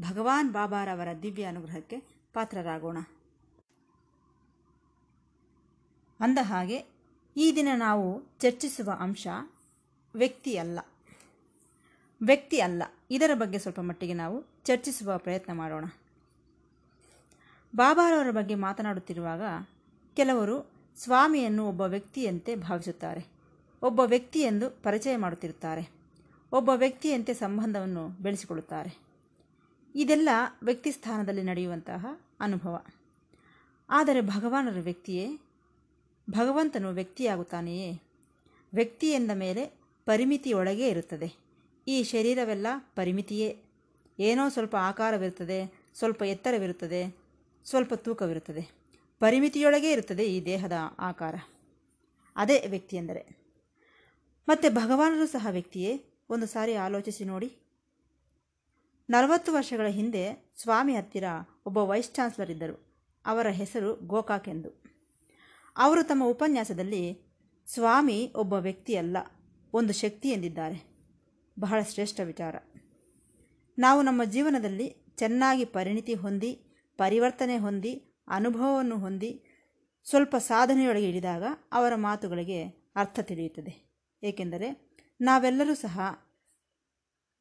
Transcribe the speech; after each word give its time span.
ಭಗವಾನ್ 0.00 0.52
ಬಾಬಾರವರ 0.52 1.08
ದಿವ್ಯ 1.22 1.44
ಅನುಗ್ರಹಕ್ಕೆ 1.44 2.02
ಪಾತ್ರರಾಗೋಣ. 2.32 2.98
ಅಂದ 6.20 6.38
ಹಾಗೆ, 6.42 6.84
ಈ 7.36 7.52
ದಿನ 7.56 7.68
ನಾವು 7.76 8.22
ಚರ್ಚಿಸುವ 8.38 8.92
ಅಂಶ 9.00 9.26
ವ್ಯಕ್ತಿ 10.14 10.56
ಅಲ್ಲ 10.56 10.78
ವ್ಯಕ್ತಿ 12.22 12.60
ಅಲ್ಲ 12.60 12.82
ಇದರ 13.10 13.30
ಬಗ್ಗೆ 13.34 13.58
ಸ್ವಲ್ಪ 13.58 13.80
ಮಟ್ಟಿಗೆ 13.80 14.14
ನಾವು 14.14 14.44
ಚರ್ಚಿಸುವ 14.64 15.18
ಪ್ರಯತ್ನ 15.18 15.52
ಮಾಡೋಣ. 15.52 15.84
ಬಾಬಾರವರ 17.76 18.30
ಬಗ್ಗೆ 18.30 18.54
ಮಾತನಾಡುತ್ತಿರುವಾಗ 18.54 19.42
ಕೆಲವರು 20.16 20.70
ಸ್ವಾಮಿಯನ್ನು 20.96 21.68
ಒಬ್ಬ 21.68 21.80
ವ್ಯಕ್ತಿಯಂತೆ 21.80 22.56
ಭಾವಿಸುತ್ತಾರೆ. 22.56 23.26
ಒಬ್ಬ 23.82 24.00
ವ್ಯಕ್ತಿಯೆಂದು 24.00 24.70
ಪರಿಚಯ 24.70 25.16
ಮಾಡುತ್ತಿರುತ್ತಾರೆ. 25.16 25.90
ಒಬ್ಬ 26.52 26.70
ವ್ಯಕ್ತಿಯಂತೆ 26.74 27.34
ಸಂಬಂಧವನ್ನು 27.34 28.08
ಬೆಳೆಸಿಕೊಳ್ಳುತ್ತಾರೆ. 28.08 29.07
ಇದೆಲ್ಲ 29.94 30.28
ವ್ಯಕ್ತಿ 30.62 30.92
ಸ್ಥಾನದಲ್ಲಿ 30.92 31.42
ನಡೆಯುವಂತಹ 31.42 32.06
ಅನುಭವ. 32.40 32.84
ಆದರೆ 33.90 34.20
ಭಗವಾನರ 34.20 34.80
ವ್ಯಕ್ತಿಯೇ 34.80 35.40
ಭಗವಂತನು 36.30 36.88
ವ್ಯಕ್ತಿಯಾಗುತ್ತಾನೆಯೇ? 36.88 38.02
ವ್ಯಕ್ತಿ 38.74 39.10
ಎಂದ 39.10 39.30
ಮೇಲೆ 39.34 39.66
ಪರಿಮಿತಿಯೊಳಗೇ 40.04 40.88
ಇರುತ್ತದೆ. 40.88 41.32
ಈ 41.88 42.02
ಶರೀರವೆಲ್ಲ 42.02 42.66
ಪರಿಮಿತಿಯೇ. 42.78 43.58
ಏನೋ 44.18 44.48
ಸ್ವಲ್ಪ 44.48 44.76
ಆಕಾರವಿರುತ್ತದೆ, 44.76 45.84
ಸ್ವಲ್ಪ 45.94 46.22
ಎತ್ತರವಿರುತ್ತದೆ, 46.22 47.16
ಸ್ವಲ್ಪ 47.64 47.94
ತೂಕವಿರುತ್ತದೆ. 47.94 48.70
ಪರಿಮಿತಿಯೊಳಗೇ 49.18 49.92
ಇರುತ್ತದೆ 49.92 50.24
ಈ 50.24 50.44
ದೇಹದ 50.44 50.72
ಆಕಾರ. 50.98 51.34
ಅದೇ 52.36 52.66
ವ್ಯಕ್ತಿ 52.66 52.96
ಎಂದರೆ. 52.96 53.26
ಮತ್ತು 54.48 54.70
ಭಗವಾನರು 54.70 55.26
ಸಹ 55.26 55.46
ವ್ಯಕ್ತಿಯೇ? 55.50 56.04
ಒಂದು 56.30 56.46
ಸಾರಿ 56.46 56.74
ಆಲೋಚಿಸಿ 56.74 57.24
ನೋಡಿ. 57.24 57.56
ನಲವತ್ತು 59.10 59.52
ವರ್ಷಗಳ 59.52 59.86
ಹಿಂದೆ 59.86 60.52
ಸ್ವಾಮಿ 60.62 60.96
ಹತ್ತಿರ 60.96 61.24
ಒಬ್ಬ 61.66 61.78
ವೈಸ್ 61.78 62.10
ಚಾನ್ಸಲರ್ 62.10 62.50
ಇದ್ದರು. 62.50 62.96
ಅವರ 63.26 63.46
ಹೆಸರು 63.46 64.06
ಗೋಕಾಕ್ 64.06 64.48
ಎಂದು. 64.48 64.82
ಅವರು 65.76 66.02
ತಮ್ಮ 66.02 66.24
ಉಪನ್ಯಾಸದಲ್ಲಿ, 66.24 67.34
ಸ್ವಾಮಿ 67.66 68.32
ಒಬ್ಬ 68.36 68.54
ವ್ಯಕ್ತಿಯಲ್ಲ, 68.54 69.16
ಒಂದು 69.72 69.92
ಶಕ್ತಿ 69.92 70.28
ಎಂದಿದ್ದಾರೆ. 70.28 70.88
ಬಹಳ 71.58 71.82
ಶ್ರೇಷ್ಠ 71.82 72.20
ವಿಚಾರ. 72.24 72.54
ನಾವು 73.78 74.02
ನಮ್ಮ 74.02 74.24
ಜೀವನದಲ್ಲಿ 74.24 75.14
ಚೆನ್ನಾಗಿ 75.16 75.64
ಪರಿಣಿತಿ 75.64 76.14
ಹೊಂದಿ, 76.14 76.52
ಪರಿವರ್ತನೆ 76.96 77.58
ಹೊಂದಿ, 77.58 78.16
ಅನುಭವವನ್ನು 78.28 78.98
ಹೊಂದಿ, 78.98 79.44
ಸ್ವಲ್ಪ 80.04 80.36
ಸಾಧನೆಯೊಳಗೆ 80.36 81.08
ಇಳಿದಾಗ 81.08 81.42
ಅವರ 81.72 81.94
ಮಾತುಗಳಿಗೆ 81.94 82.62
ಅರ್ಥ 82.96 83.20
ತಿಳಿಯುತ್ತದೆ. 83.20 83.92
ಏಕೆಂದರೆ 84.22 84.96
ನಾವೆಲ್ಲರೂ 85.20 85.74
ಸಹ 85.74 86.00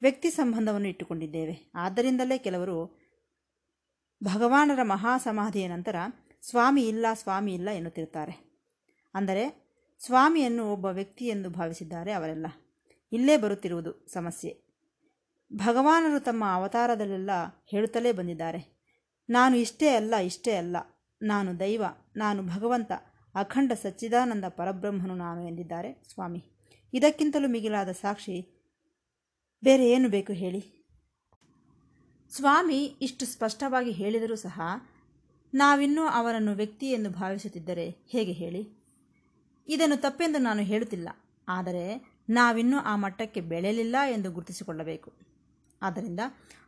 ವ್ಯಕ್ತಿ 0.01 0.29
ಸಂಬಂಧವನ್ನು 0.29 0.87
ಇಟ್ಟುಕೊಂಡಿದ್ದೇವೆ. 0.87 1.71
ಆದ್ದರಿಂದಲೇ 1.75 2.37
ಕೆಲವರು 2.37 3.07
ಭಗವಾನರ 4.23 4.79
ಮಹಾಸಮಾಧಿಯ 4.83 5.67
ನಂತರ 5.67 5.95
ಸ್ವಾಮಿ 6.41 6.87
ಇಲ್ಲ 6.87 7.05
ಸ್ವಾಮಿ 7.13 7.53
ಇಲ್ಲ 7.53 7.69
ಎನ್ನುತ್ತಿರುತ್ತಾರೆ. 7.69 8.63
ಅಂದರೆ 9.13 9.67
ಸ್ವಾಮಿಯನ್ನು 10.05 10.73
ಒಬ್ಬ 10.73 10.85
ವ್ಯಕ್ತಿ 10.85 11.27
ಎಂದು 11.27 11.49
ಭಾವಿಸಿದ್ದಾರೆ 11.49 12.11
ಅವರೆಲ್ಲ. 12.11 12.47
ಇಲ್ಲೇ 13.11 13.37
ಬರುತ್ತಿರುವುದು 13.37 14.07
ಸಮಸ್ಯೆ. 14.13 14.67
ಭಗವಾನರು 15.53 16.19
ತಮ್ಮ 16.19 16.43
ಅವತಾರದಲ್ಲೆಲ್ಲ 16.53 17.29
ಹೇಳುತ್ತಲೇ 17.65 18.11
ಬಂದಿದ್ದಾರೆ. 18.11 18.77
ನಾನು 19.29 19.57
ಇಷ್ಟೇ 19.57 19.87
ಅಲ್ಲ 19.87 20.15
ಇಷ್ಟೇ 20.15 20.55
ಅಲ್ಲ. 20.55 20.77
ನಾನು 21.21 21.59
ದೈವ, 21.59 21.83
ನಾನು 22.15 22.43
ಭಗವಂತ, 22.43 22.91
ಅಖಂಡ 23.35 23.71
ಸಚ್ಚಿದಾನಂದ 23.71 24.45
ಪರಬ್ರಹ್ಮನು 24.45 25.15
ನಾನು 25.15 25.47
ಎಂದಿದ್ದಾರೆ 25.47 26.03
ಸ್ವಾಮಿ. 26.13 26.43
ಇದಕ್ಕಿಂತಲೂ 26.93 27.47
ಮಿಗಿಲಾದ 27.47 27.91
ಸಾಕ್ಷಿ 27.91 28.56
ಬೇರೆ 29.63 29.89
ಏನು 29.89 30.09
ಬೇಕು 30.09 30.33
ಹೇಳಿ? 30.33 30.87
ಸ್ವಾಮಿ 32.29 32.83
ಇಷ್ಟು 32.83 33.25
ಸ್ಪಷ್ಟವಾಗಿ 33.25 33.91
ಹೇಳಿದರೂ 33.91 34.35
ಸಹ 34.35 34.61
ನಾವಿನ್ನೂ 35.53 36.05
ಅವರನ್ನು 36.05 36.53
ವ್ಯಕ್ತಿ 36.53 36.91
ಎಂದು 36.91 37.09
ಭಾವಿಸುತ್ತಿದ್ದರೆ 37.09 37.89
ಹೇಗೆ 37.89 38.31
ಹೇಳಿ? 38.31 38.67
ಇದನ್ನು 39.67 40.01
ತಪ್ಪೆಂದು 40.01 40.39
ನಾನು 40.39 40.61
ಹೇಳುತ್ತಿಲ್ಲ. 40.61 41.09
ಆದರೆ 41.47 42.07
ನಾವಿನ್ನೂ 42.29 42.77
ಆ 42.77 42.95
ಮಟ್ಟಕ್ಕೆ 42.95 43.41
ಬೆಳೆಯಲಿಲ್ಲ 43.41 43.95
ಎಂದು 44.11 44.31
ಗುರುತಿಸಿಕೊಳ್ಳಬೇಕು. 44.31 45.13
ಆದ್ದರಿಂದ 45.81 46.19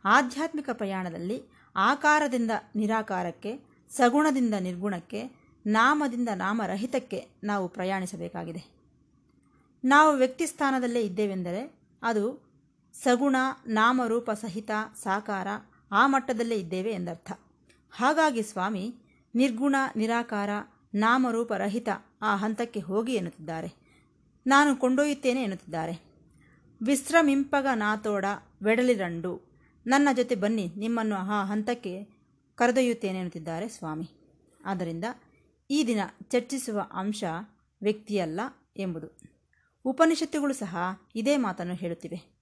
ಆಧ್ಯಾತ್ಮಿಕ 0.04 0.70
ಪ್ರಯಾಣದಲ್ಲಿ 0.72 1.42
ಆಕಾರದಿಂದ 1.76 2.50
ನಿರಾಕಾರಕ್ಕೆ, 2.76 3.58
ಸಗುಣದಿಂದ 3.90 4.54
ನಿರ್ಗುಣಕ್ಕೆ, 4.54 5.22
ನಾಮದಿಂದ 5.66 6.28
ನಾಮರಹಿತಕ್ಕೆ 6.34 7.26
ನಾವು 7.44 7.68
ಪ್ರಯಾಣಿಸಬೇಕಾಗಿದೆ. 7.68 8.64
ನಾವು 9.84 10.16
ವ್ಯಕ್ತಿ 10.16 10.46
ಸ್ಥಾನದಲ್ಲೇ 10.46 11.00
ಇದ್ದೇವೆಂದರೆ 11.00 11.80
ಅದು 12.02 12.49
ಸಗುಣ, 12.92 13.36
ನಾಮರೂಪ 13.66 14.30
ಸಹಿತ 14.30 14.70
ಸಾಕಾರ 15.02 15.46
ಆ 15.92 16.06
ಮಟ್ಟದಲ್ಲೇ 16.06 16.54
ಇದ್ದೇವೆ 16.54 16.90
ಎಂದರ್ಥ. 16.90 17.32
ಹಾಗಾಗಿ 17.90 18.42
ಸ್ವಾಮಿ, 18.42 18.94
ನಿರ್ಗುಣ, 19.34 19.76
ನಿರಾಕಾರ, 19.96 20.50
ನಾಮರೂಪ 20.94 21.52
ರಹಿತ 21.52 21.88
ಆ 22.22 22.36
ಹಂತಕ್ಕೆ 22.36 22.80
ಹೋಗಿ 22.80 23.14
ಎನ್ನುತ್ತಿದ್ದಾರೆ. 23.14 23.72
ನಾನು 24.46 24.76
ಕೊಂಡೊಯ್ಯುತ್ತೇನೆ 24.76 25.42
ಎನ್ನುತ್ತಿದ್ದಾರೆ. 25.42 26.10
ವಿಶ್ರಮಿಂಪಗ 26.82 27.66
ನಾತೋಡ 27.74 28.24
ವೆಡಲಿರಂಡು 28.62 29.40
ನನ್ನ 29.86 30.08
ಜೊತೆ 30.16 30.34
ಬನ್ನಿ, 30.34 30.72
ನಿಮ್ಮನ್ನು 30.76 31.16
ಆ 31.16 31.44
ಹಂತಕ್ಕೆ 31.44 32.08
ಕರೆದೊಯ್ಯುತ್ತೇನೆ 32.54 33.18
ಎನ್ನುತ್ತಿದ್ದಾರೆ 33.18 33.68
ಸ್ವಾಮಿ. 33.68 34.10
ಆದ್ದರಿಂದ 34.64 35.04
ಈ 35.70 35.86
ದಿನ 35.86 36.00
ಚರ್ಚಿಸುವ 36.28 36.86
ಅಂಶ 36.92 37.24
ವ್ಯಕ್ತಿಯಲ್ಲ 37.82 38.40
ಎಂಬುದು. 38.76 39.18
ಉಪನಿಷತ್ತುಗಳು 39.84 40.54
ಸಹ 40.54 40.76
ಇದೇ 41.14 41.36
ಮಾತನ್ನು 41.36 41.74
ಹೇಳುತ್ತಿವೆ. 41.74 42.39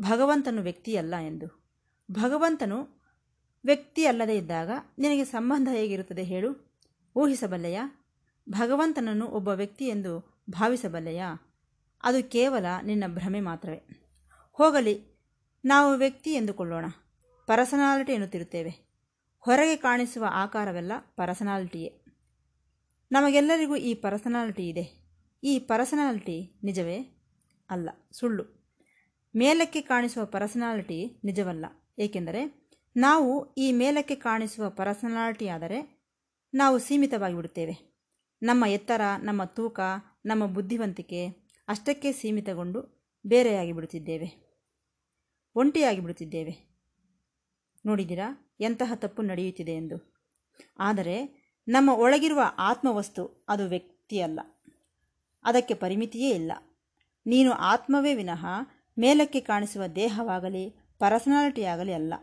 ಭಗವಂತನು 0.00 0.62
ವ್ಯಕ್ತಿಯಲ್ಲ 0.62 1.14
ಎಂದು. 1.16 1.74
ಭಗವಂತನು 2.10 3.02
ವ್ಯಕ್ತಿ 3.64 4.06
ಅಲ್ಲದೇ 4.06 4.36
ಇದ್ದಾಗ 4.36 4.70
ನಿನಗೆ 4.98 5.24
ಸಂಬಂಧ 5.24 5.68
ಹೇಗಿರುತ್ತದೆ 5.72 6.22
ಹೇಳು. 6.22 6.72
ಊಹಿಸಬಲ್ಲೆಯಾ? 7.16 8.06
ಭಗವಂತನನ್ನು 8.48 9.26
ಒಬ್ಬ 9.26 9.48
ವ್ಯಕ್ತಿ 9.48 9.86
ಎಂದು 9.86 10.42
ಭಾವಿಸಬಲ್ಲೆಯಾ? 10.50 11.34
ಅದು 12.02 12.30
ಕೇವಲ 12.30 12.64
ನಿನ್ನ 12.82 13.04
ಭ್ರಮೆ 13.06 13.40
ಮಾತ್ರವೇ. 13.40 14.10
ಹೋಗಲಿ, 14.52 15.04
ನಾವು 15.64 15.96
ವ್ಯಕ್ತಿ 15.96 16.34
ಎಂದುಕೊಳ್ಳೋಣ. 16.34 16.84
ಪರ್ಸನಾಲಿಟಿ 17.46 18.12
ಎನ್ನುತ್ತಿರುತ್ತೇವೆ. 18.12 18.92
ಹೊರಗೆ 19.40 19.76
ಕಾಣಿಸುವ 19.76 20.24
ಆಕಾರವೆಲ್ಲ 20.30 20.92
ಪರ್ಸನಾಲಿಟಿಯೇ. 21.16 22.04
ನಮಗೆಲ್ಲರಿಗೂ 23.12 23.76
ಈ 23.76 23.94
ಪರ್ಸನಾಲಿಟಿ 23.94 24.68
ಇದೆ. 24.68 25.02
ಈ 25.44 25.58
ಪರ್ಸನಾಲಿಟಿ 25.58 26.60
ನಿಜವೇ? 26.62 27.22
ಅಲ್ಲ, 27.70 27.90
ಸುಳ್ಳು. 28.12 28.61
ಮೇಲಕ್ಕೆ 29.36 29.80
ಕಾಣಿಸುವ 29.80 30.24
ಪರ್ಸನಾಲಿಟಿ 30.24 31.20
ನಿಜವಲ್ಲ. 31.24 31.64
ಏಕೆಂದರೆ 31.98 32.70
ನಾವು 32.96 33.54
ಈ 33.54 33.72
ಮೇಲಕ್ಕೆ 33.72 34.14
ಕಾಣಿಸುವ 34.14 34.70
ಪರ್ಸನಾಲಿಟಿ 34.70 35.48
ಆದರೆ 35.48 36.02
ನಾವು 36.54 36.78
ಸೀಮಿತವಾಗಿ 36.78 37.34
ಬಿಡುತ್ತೇವೆ. 37.34 37.92
ನಮ್ಮ 38.42 38.64
ಎತ್ತರ, 38.64 39.00
ನಮ್ಮ 39.22 39.44
ತೂಕ, 39.44 39.80
ನಮ್ಮ 40.26 40.46
ಬುದ್ಧಿವಂತಿಕೆ 40.46 41.26
ಅಷ್ಟಕ್ಕೆ 41.68 42.12
ಸೀಮಿತಗೊಂಡು 42.12 43.10
ಬೇರೆಯಾಗಿ 43.26 43.72
ಬಿಡುತ್ತಿದ್ದೇವೆ. 43.72 44.52
ಒಂಟಿಯಾಗಿ 45.54 46.00
ಬಿಡುತ್ತಿದ್ದೇವೆ. 46.00 46.72
ನೋಡಿದಿರಾ 47.86 48.56
ಎಂತಹ 48.60 48.92
ತಪ್ಪು 48.94 49.22
ನಡೆಯುತ್ತಿದೆ 49.22 49.72
ಎಂದು. 49.72 50.14
ಆದರೆ 50.78 51.42
ನಮ್ಮ 51.68 51.90
ಒಳಗಿರುವ 51.90 52.40
ಆತ್ಮವಸ್ತು 52.58 53.46
ಅದು 53.48 53.68
ವ್ಯಕ್ತಿಯಲ್ಲ. 53.68 54.40
ಅದಕ್ಕೆ 55.44 55.74
ಪರಿಮಿತಿಯೇ 55.74 56.30
ಇಲ್ಲ. 56.30 56.52
ನೀನು 57.26 57.52
ಆತ್ಮವೇ 57.52 58.14
ವಿನಃ 58.14 58.46
ಮೇಲಕ್ಕೆ 58.98 59.40
ಕಾಣಿಸುವ 59.40 59.86
ದೇಹವಾಗಲಿ, 59.86 60.70
ಪರ್ಸನಾಲಿಟಿಯಾಗಲಿ 60.98 61.92
ಅಲ್ಲ. 61.92 62.14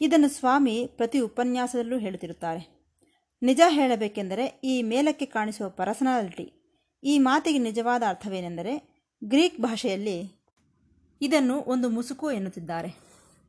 ಇದನ್ನು 0.00 0.28
ಸ್ವಾಮಿ 0.28 0.86
ಪ್ರತಿ 0.96 1.20
ಉಪನ್ಯಾಸದಲ್ಲೂ 1.20 1.98
ಹೇಳುತ್ತಿರುತ್ತಾರೆ. 1.98 2.74
ನಿಜ 3.42 3.60
ಹೇಳಬೇಕೆಂದರೆ 3.68 4.60
ಈ 4.64 4.82
ಮೇಲಕ್ಕೆ 4.82 5.26
ಕಾಣಿಸುವ 5.26 5.68
ಪರ್ಸನಾಲಿಟಿ, 5.68 6.52
ಈ 7.04 7.18
ಮಾತಿಗೆ 7.18 7.58
ನಿಜವಾದ 7.58 8.02
ಅರ್ಥವೇನೆಂದರೆ 8.08 9.04
ಗ್ರೀಕ್ 9.24 9.60
ಭಾಷೆಯಲ್ಲಿ 9.60 10.44
ಇದನ್ನು 11.20 11.60
ಒಂದು 11.60 11.88
ಮುಸುಕು 11.88 12.30
ಎನ್ನುತ್ತಿದ್ದಾರೆ. 12.30 12.88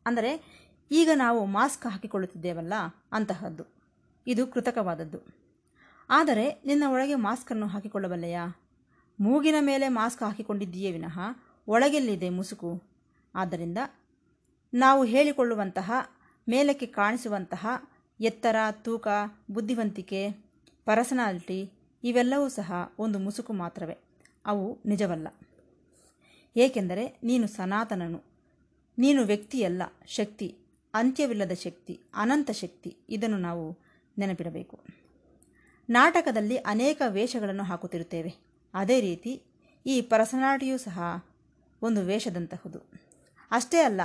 ಅಂದರೆ, 0.06 0.56
ಈಗ 0.92 1.10
ನಾವು 1.16 1.46
ಮಾಸ್ಕ್ 1.46 1.88
ಹಾಕಿಕೊಳ್ಳುತ್ತಿದ್ದೇವಲ್ಲ 1.88 2.74
ಅಂತಹದ್ದು. 3.12 3.64
ಇದು 4.28 4.48
ಕೃತಕವಾದದ್ದು. 4.48 5.20
ಆದರೆ, 6.10 6.62
ನಿನ್ನ 6.66 6.84
ಒಳಗೆ 6.88 7.16
ಮಾಸ್ಕನ್ನು 7.16 7.68
ಹಾಕಿಕೊಳ್ಳಬಲ್ಲೆಯಾ? 7.68 8.48
ಮೂಗಿನ 9.20 9.56
ಮೇಲೆ 9.62 9.88
ಮಾಸ್ಕ್ 9.88 10.24
ಹಾಕಿಕೊಂಡಿದ್ದೀಯೇ 10.24 10.92
ವಿನಃ 10.92 11.20
ಒಳಗೆಲ್ಲಿದೆ 11.68 12.30
ಮುಸುಕು. 12.30 12.84
ಆದ್ದರಿಂದ 13.36 13.78
ನಾವು 14.74 15.06
ಹೇಳಿಕೊಳ್ಳುವಂತಹ, 15.06 15.92
ಮೇಲಕ್ಕೆ 16.50 16.86
ಕಾಣಿಸುವಂತಹ 16.86 17.68
ಎತ್ತರ, 18.22 18.56
ತೂಕ, 18.72 19.08
ಬುದ್ಧಿವಂತಿಕೆ, 19.52 20.30
ಪರ್ಸನಾಲಿಟಿ 20.86 21.72
ಇವೆಲ್ಲವೂ 22.04 22.48
ಸಹ 22.48 22.92
ಒಂದು 23.00 23.20
ಮುಸುಕು 23.20 23.54
ಮಾತ್ರವೇ. 23.54 23.98
ಅವು 24.46 24.78
ನಿಜವಲ್ಲ. 24.86 25.28
ಏಕೆಂದರೆ 26.56 27.20
ನೀನು 27.24 27.48
ಸನಾತನನು. 27.48 28.24
ನೀನು 28.98 29.24
ವ್ಯಕ್ತಿಯಲ್ಲ, 29.24 29.82
ಶಕ್ತಿ, 30.08 30.56
ಅಂತ್ಯವಿಲ್ಲದ 30.94 31.52
ಶಕ್ತಿ, 31.52 32.00
ಅನಂತ 32.14 32.52
ಶಕ್ತಿ. 32.52 32.98
ಇದನ್ನು 33.10 33.38
ನಾವು 33.38 33.78
ನೆನಪಿಡಬೇಕು. 34.18 34.80
ನಾಟಕದಲ್ಲಿ 35.90 36.58
ಅನೇಕ 36.58 37.02
ವೇಷಗಳನ್ನು 37.08 37.64
ಹಾಕುತ್ತಿರುತ್ತೇವೆ. 37.64 38.36
ಅದೇ 38.74 39.02
ರೀತಿ 39.02 39.42
ಈ 39.86 40.02
ಪರ್ಸನಾಲಿಟಿಯೂ 40.02 40.78
ಸಹ 40.78 41.26
ಒಂದು 41.86 42.02
ವೇಷದಂತಹುದು. 42.02 42.80
ಅಷ್ಟೇ 43.52 43.82
ಅಲ್ಲ, 43.82 44.02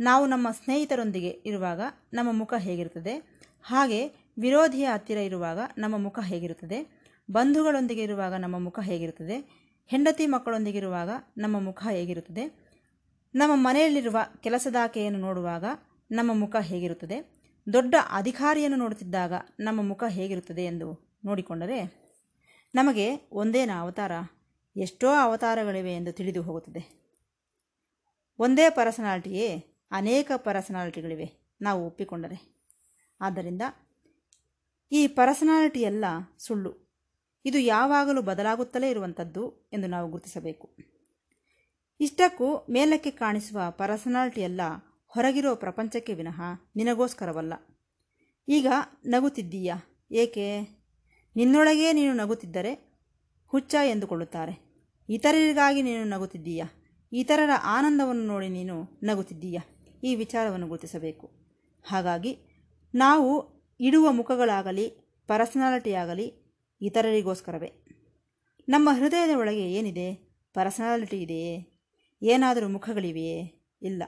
ನಾವು 0.00 0.26
ನಮ್ಮ 0.26 0.50
ಸ್ನೇಹಿತರೊಂದಿಗೆ 0.50 1.28
ಇರುವಾಗ 1.28 1.80
ನಮ್ಮ 2.12 2.32
ಮುಖ 2.32 2.54
ಹೇಗಿರುತ್ತದೆ? 2.58 3.40
ಹಾಗೆ 3.62 4.08
ವಿರೋಧಿಯ 4.38 4.84
ಹತ್ತಿರ 4.84 5.16
ಇರುವಾಗ 5.18 5.58
ನಮ್ಮ 5.78 5.96
ಮುಖ 5.96 6.18
ಹೇಗಿರುತ್ತದೆ? 6.22 7.02
ಬಂಧುಗಳೊಂದಿಗೆ 7.30 8.02
ಇರುವಾಗ 8.02 8.32
ನಮ್ಮ 8.32 8.58
ಮುಖ 8.58 8.78
ಹೇಗಿರುತ್ತದೆ? 8.82 9.68
ಹೆಂಡತಿ 9.86 10.26
ಮಕ್ಕಳೊಂದಿಗೆ 10.26 10.78
ಇರುವಾಗ 10.78 11.10
ನಮ್ಮ 11.38 11.60
ಮುಖ 11.60 11.86
ಹೇಗಿರುತ್ತದೆ? 11.90 12.68
ನಮ್ಮ 13.34 13.52
ಮನೆಯಲ್ಲಿರುವ 13.56 14.16
ಕೆಲಸದಾಕೆಯನ್ನು 14.40 15.18
ನೋಡುವಾಗ 15.18 15.64
ನಮ್ಮ 16.10 16.32
ಮುಖ 16.34 16.56
ಹೇಗಿರುತ್ತದೆ? 16.56 17.38
ದೊಡ್ಡ 17.72 17.94
ಅಧಿಕಾರಿಯನ್ನು 18.12 18.76
ನೋಡುತ್ತಿದ್ದಾಗ 18.76 19.32
ನಮ್ಮ 19.60 19.82
ಮುಖ 19.82 20.04
ಹೇಗಿರುತ್ತದೆ 20.08 20.64
ಎಂದು 20.64 21.18
ನೋಡಿಕೊಂಡರೆ 21.24 22.08
ನಮಗೆ 22.74 23.28
ಒಂದೇನ 23.32 23.70
ಅವತಾರ? 23.78 24.12
ಎಷ್ಟೋ 24.76 25.08
ಅವತಾರಗಳಿವೆ 25.08 25.94
ಎಂದು 25.94 26.12
ತಿಳಿದು 26.12 26.42
ಹೋಗುತ್ತದೆ. 26.42 26.97
ಒಂದೇ 28.38 28.70
ಪರ್ಸನಾಲಿಟಿಯೇ 28.70 29.64
ಅನೇಕ 29.90 30.32
ಪರ್ಸನಾಲಿಟಿಗಳಿವೆ 30.36 31.56
ನಾವು 31.60 31.86
ಒಪ್ಪಿಕೊಂಡರೆ. 31.86 32.58
ಆದ್ದರಿಂದ 33.20 33.62
ಈ 34.92 35.06
ಪರ್ಸನಾಲಿಟಿ 35.06 35.80
ಎಲ್ಲ 35.80 36.04
ಸುಳ್ಳು. 36.38 36.88
ಇದು 37.44 37.58
ಯಾವಾಗಲೂ 37.58 38.22
ಬದಲಾಗುತ್ತಲೇ 38.22 38.90
ಇರುವಂಥದ್ದು 38.90 39.70
ಎಂದು 39.72 39.86
ನಾವು 39.86 40.10
ಗುರುತಿಸಬೇಕು. 40.10 40.76
ಇಷ್ಟಕ್ಕೂ 42.00 42.66
ಮೇಲಕ್ಕೆ 42.70 43.10
ಕಾಣಿಸುವ 43.10 43.60
ಪರ್ಸನಾಲಿಟಿ 43.70 44.40
ಎಲ್ಲ 44.40 44.60
ಹೊರಗಿರೋ 45.08 45.54
ಪ್ರಪಂಚಕ್ಕೆ 45.54 46.14
ವಿನಃ 46.14 46.40
ನಿನಗೋಸ್ಕರವಲ್ಲ. 46.76 47.54
ಈಗ 48.48 48.66
ನಗುತ್ತಿದ್ದೀಯಾ? 49.06 49.76
ಏಕೆ? 50.10 50.60
ನಿನ್ನೊಳಗೇ 51.36 51.92
ನೀನು 51.92 52.12
ನಗುತ್ತಿದ್ದರೆ 52.12 53.00
ಹುಚ್ಚ 53.46 53.74
ಎಂದುಕೊಳ್ಳುತ್ತಾರೆ. 53.84 54.68
ಇತರರಿಗಾಗಿ 55.08 55.82
ನೀನು 55.82 56.04
ನಗುತ್ತಿದ್ದೀಯಾ? 56.04 56.77
ಇತರರ 57.12 57.50
ಆನಂದವನ್ನು 57.64 58.26
ನೋಡಿ 58.26 58.48
ನೀನು 58.48 59.00
ನಗುತ್ತಿದ್ದೀಯ? 59.02 59.58
ಈ 60.04 60.14
ವಿಚಾರವನ್ನು 60.14 60.68
ಗುರುತಿಸಬೇಕು. 60.68 61.30
ಹಾಗಾಗಿ 61.86 62.38
ನಾವು 62.94 63.58
ಇಡುವ 63.80 64.12
ಮುಖಗಳಾಗಲಿ, 64.12 64.88
ಪರ್ಸನಾಲಿಟಿಯಾಗಲಿ 65.26 66.32
ಇತರರಿಗೋಸ್ಕರವೇ. 66.80 67.72
ನಮ್ಮ 68.68 68.88
ಹೃದಯದ 68.92 69.38
ಒಳಗೆ 69.38 69.72
ಏನಿದೆ? 69.72 70.14
ಪರ್ಸನಾಲಿಟಿ 70.54 71.22
ಇದೆಯೇ? 71.22 71.80
ಏನಾದರೂ 72.22 72.68
ಮುಖಗಳಿವೆಯೇ? 72.68 73.68
ಇಲ್ಲ. 73.82 74.02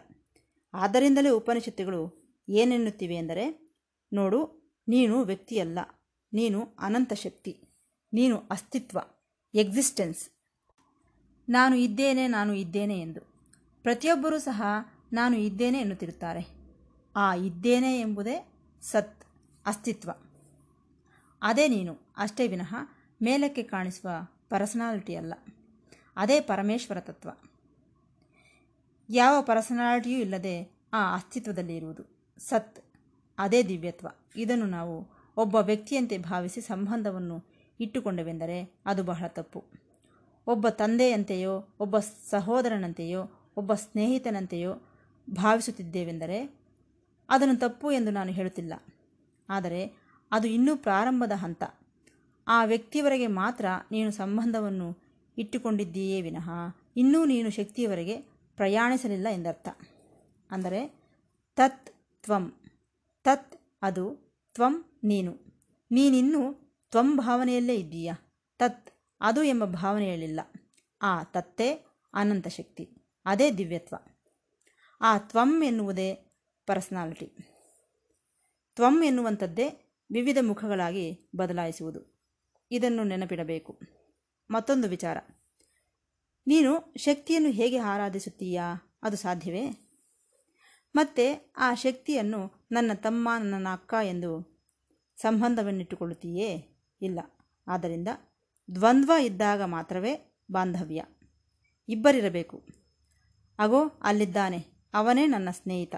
ಆದ್ದರಿಂದಲೇ 0.75 1.29
ಉಪನಿಷತ್ತುಗಳು 1.29 2.21
ಏನೆನ್ನುತ್ತಿವೆ 2.49 3.15
ಎಂದರೆ, 3.15 3.77
ನೋಡು, 4.13 4.61
ನೀನು 4.89 5.25
ವ್ಯಕ್ತಿಯಲ್ಲ. 5.25 5.79
ನೀನು 6.33 6.67
ಅನಂತ 6.79 7.13
ಶಕ್ತಿ. 7.13 7.63
ನೀನು 8.13 8.39
ಅಸ್ತಿತ್ವ, 8.51 8.99
ಎಕ್ಸಿಸ್ಟೆನ್ಸ್. 9.55 10.40
ನಾನು 11.51 11.77
ಇದ್ದೇನೆ 11.77 12.27
ನಾನು 12.29 12.55
ಇದ್ದೇನೆ 12.55 13.01
ಎಂದು. 13.01 13.21
ಪ್ರತಿಯೊಬ್ಬರೂ 13.83 14.39
ಸಹ 14.39 14.63
ನಾನು 15.13 15.39
ಇದ್ದೇನೆ 15.39 15.79
ಎನ್ನುತ್ತಿರುತ್ತಾರೆ. 15.79 16.43
ಆ 17.17 17.35
ಇದ್ದೇನೆ 17.35 18.01
ಎಂಬುದೇ 18.01 18.37
ಸತ್, 18.83 19.25
ಅಸ್ತಿತ್ವ. 19.67 20.11
ಅದೇ 21.43 21.69
ನೀನು, 21.69 21.99
ಅಷ್ಟೇ 22.17 22.47
ವಿನಃ 22.47 22.75
ಮೇಲಕ್ಕೆ 23.23 23.63
ಕಾಣಿಸುವ 23.63 24.11
ಪರ್ಸನಾಲಿಟಿ 24.49 25.15
ಅಲ್ಲ 25.15 25.35
ಅದೇ 26.17 26.41
ಪರಮೇಶ್ವರ 26.41 27.01
ತತ್ವ. 27.01 27.31
ಯಾವ 29.09 29.43
ಪರ್ಸನಾಲಿಟಿಯೂ 29.43 30.19
ಇಲ್ಲದೆ 30.21 30.55
ಆ 30.93 31.15
ಅಸ್ತಿತ್ವದಲ್ಲಿ 31.15 31.77
ಇರುವುದು 31.77 32.05
ಸತ್, 32.39 32.79
ಅದೇ 33.39 33.63
ದಿವ್ಯತ್ವ. 33.63 34.09
ಇದನ್ನು 34.37 34.67
ನಾವು 34.67 34.97
ಒಬ್ಬ 35.37 35.57
ವ್ಯಕ್ತಿಯಂತೆ 35.57 36.19
ಭಾವಿಸಿ 36.19 36.61
ಸಂಬಂಧವನ್ನು 36.61 37.45
ಇಟ್ಟುಕೊಂಡವೆಂದರೆ 37.81 38.75
ಅದು 38.87 39.03
ಬಹಳ 39.03 39.27
ತಪ್ಪು. 39.27 39.65
ಒಬ್ಬ 40.51 40.69
ತಂದೆಯಂತೆಯೋ, 40.69 41.77
ಒಬ್ಬ 41.81 41.99
ಸಹೋದರನಂತೆಯೋ, 42.31 43.31
ಒಬ್ಬ 43.57 43.75
ಸ್ನೇಹಿತನಂತೆಯೋ 43.75 44.73
ಭಾವಿಸುತ್ತಿದ್ದೇವೆಂದರೆ 45.31 46.55
ಅದನ್ನು 47.29 47.59
ತಪ್ಪು 47.59 47.91
ಎಂದು 47.91 48.11
ನಾನು 48.11 48.33
ಹೇಳುತ್ತಿಲ್ಲ. 48.33 48.75
ಆದರೆ 49.49 49.97
ಅದು 50.31 50.49
ಇನ್ನೂ 50.49 50.77
ಪ್ರಾರಂಭದ 50.77 51.33
ಹಂತ. 51.33 51.63
ಆ 52.49 52.65
ವ್ಯಕ್ತಿಯವರೆಗೆ 52.65 53.27
ಮಾತ್ರ 53.27 53.65
ನೀನು 53.93 54.11
ಸಂಬಂಧವನ್ನು 54.11 54.99
ಇಟ್ಟುಕೊಂಡಿದ್ದೀಯೇ 55.39 56.21
ವಿನಃ 56.21 56.51
ಇನ್ನೂ 56.97 57.25
ನೀನು 57.25 57.51
ಶಕ್ತಿಯವರೆಗೆ 57.51 58.17
ಪ್ರಯಾಣಿಸಲಿಲ್ಲ 58.57 59.29
ಎಂದರ್ಥ. 59.33 59.69
ಅಂದರೆ 60.51 60.95
ತತ್ 61.57 61.87
ತ್ವಂ. 62.23 62.55
ತತ್ 63.25 63.63
ಅದು 63.83 64.31
ತ್ವಂ 64.55 64.85
ನೀನು. 65.05 65.33
ನೀನಿನ್ನೂ 65.91 66.53
ತ್ವಂ 66.91 67.17
ಭಾವನೆಯಲ್ಲೇ 67.17 67.75
ಇದ್ದೀಯಾ? 67.75 68.15
ತತ್ 68.59 68.90
ಅದು 69.21 69.43
ಎಂಬ 69.43 69.65
ಭಾವನೆ 69.65 70.05
ಹೇಳಿಲ್ಲ 70.05 70.41
ಆ 71.03 71.25
ತತ್ತೇ 71.25 71.87
ಅನಂತ 72.15 72.49
ಶಕ್ತಿ, 72.49 73.13
ಅದೇ 73.27 73.53
ದಿವ್ಯತ್ವ. 73.53 73.97
ಆ 75.01 75.19
ತ್ವಂ 75.19 75.63
ಎನ್ನುವುದೇ 75.63 76.15
ಪರ್ಸನಾಲಿಟಿ. 76.67 77.27
ತ್ವಂ 78.75 79.03
ಎನ್ನುವಂಥದ್ದೇ 79.03 79.97
ವಿವಿಧ 80.13 80.39
ಮುಖಗಳಾಗಿ 80.41 81.31
ಬದಲಾಯಿಸುವುದು. 81.37 82.21
ಇದನ್ನು 82.71 83.05
ನೆನಪಿಡಬೇಕು. 83.05 83.81
ಮತ್ತೊಂದು 84.51 84.89
ವಿಚಾರ. 84.89 85.17
ನೀನು 86.47 86.95
ಶಕ್ತಿಯನ್ನು 86.97 87.51
ಹೇಗೆ 87.51 87.79
ಆರಾಧಿಸುತ್ತೀಯಾ? 87.79 88.99
ಅದು 89.03 89.17
ಸಾಧ್ಯವೇ? 89.17 89.71
ಮತ್ತೆ 90.95 91.53
ಆ 91.57 91.75
ಶಕ್ತಿಯನ್ನು 91.75 92.69
ನನ್ನ 92.73 92.91
ತಮ್ಮ, 92.95 93.29
ನನ್ನ 93.39 93.69
ಅಕ್ಕ 93.73 93.95
ಎಂದು 94.03 94.61
ಸಂಬಂಧವನ್ನಿಟ್ಟುಕೊಳ್ಳುತ್ತೀಯೇ? 95.17 96.79
ಇಲ್ಲ. 97.03 97.21
ಆದ್ದರಿಂದ 97.67 98.09
ದ್ವಂದ್ವ 98.75 99.13
ಇದ್ದಾಗ 99.21 99.63
ಮಾತ್ರವೇ 99.63 100.43
ಬಾಂಧವ್ಯ. 100.51 101.05
ಇಬ್ಬರಿರಬೇಕು. 101.89 102.63
ಅಗೋ, 103.59 103.89
ಅಲ್ಲಿದ್ದಾನೆ. 104.03 104.67
ಅವನೇ 104.95 105.27
ನನ್ನ 105.27 105.49
ಸ್ನೇಹಿತ. 105.51 105.95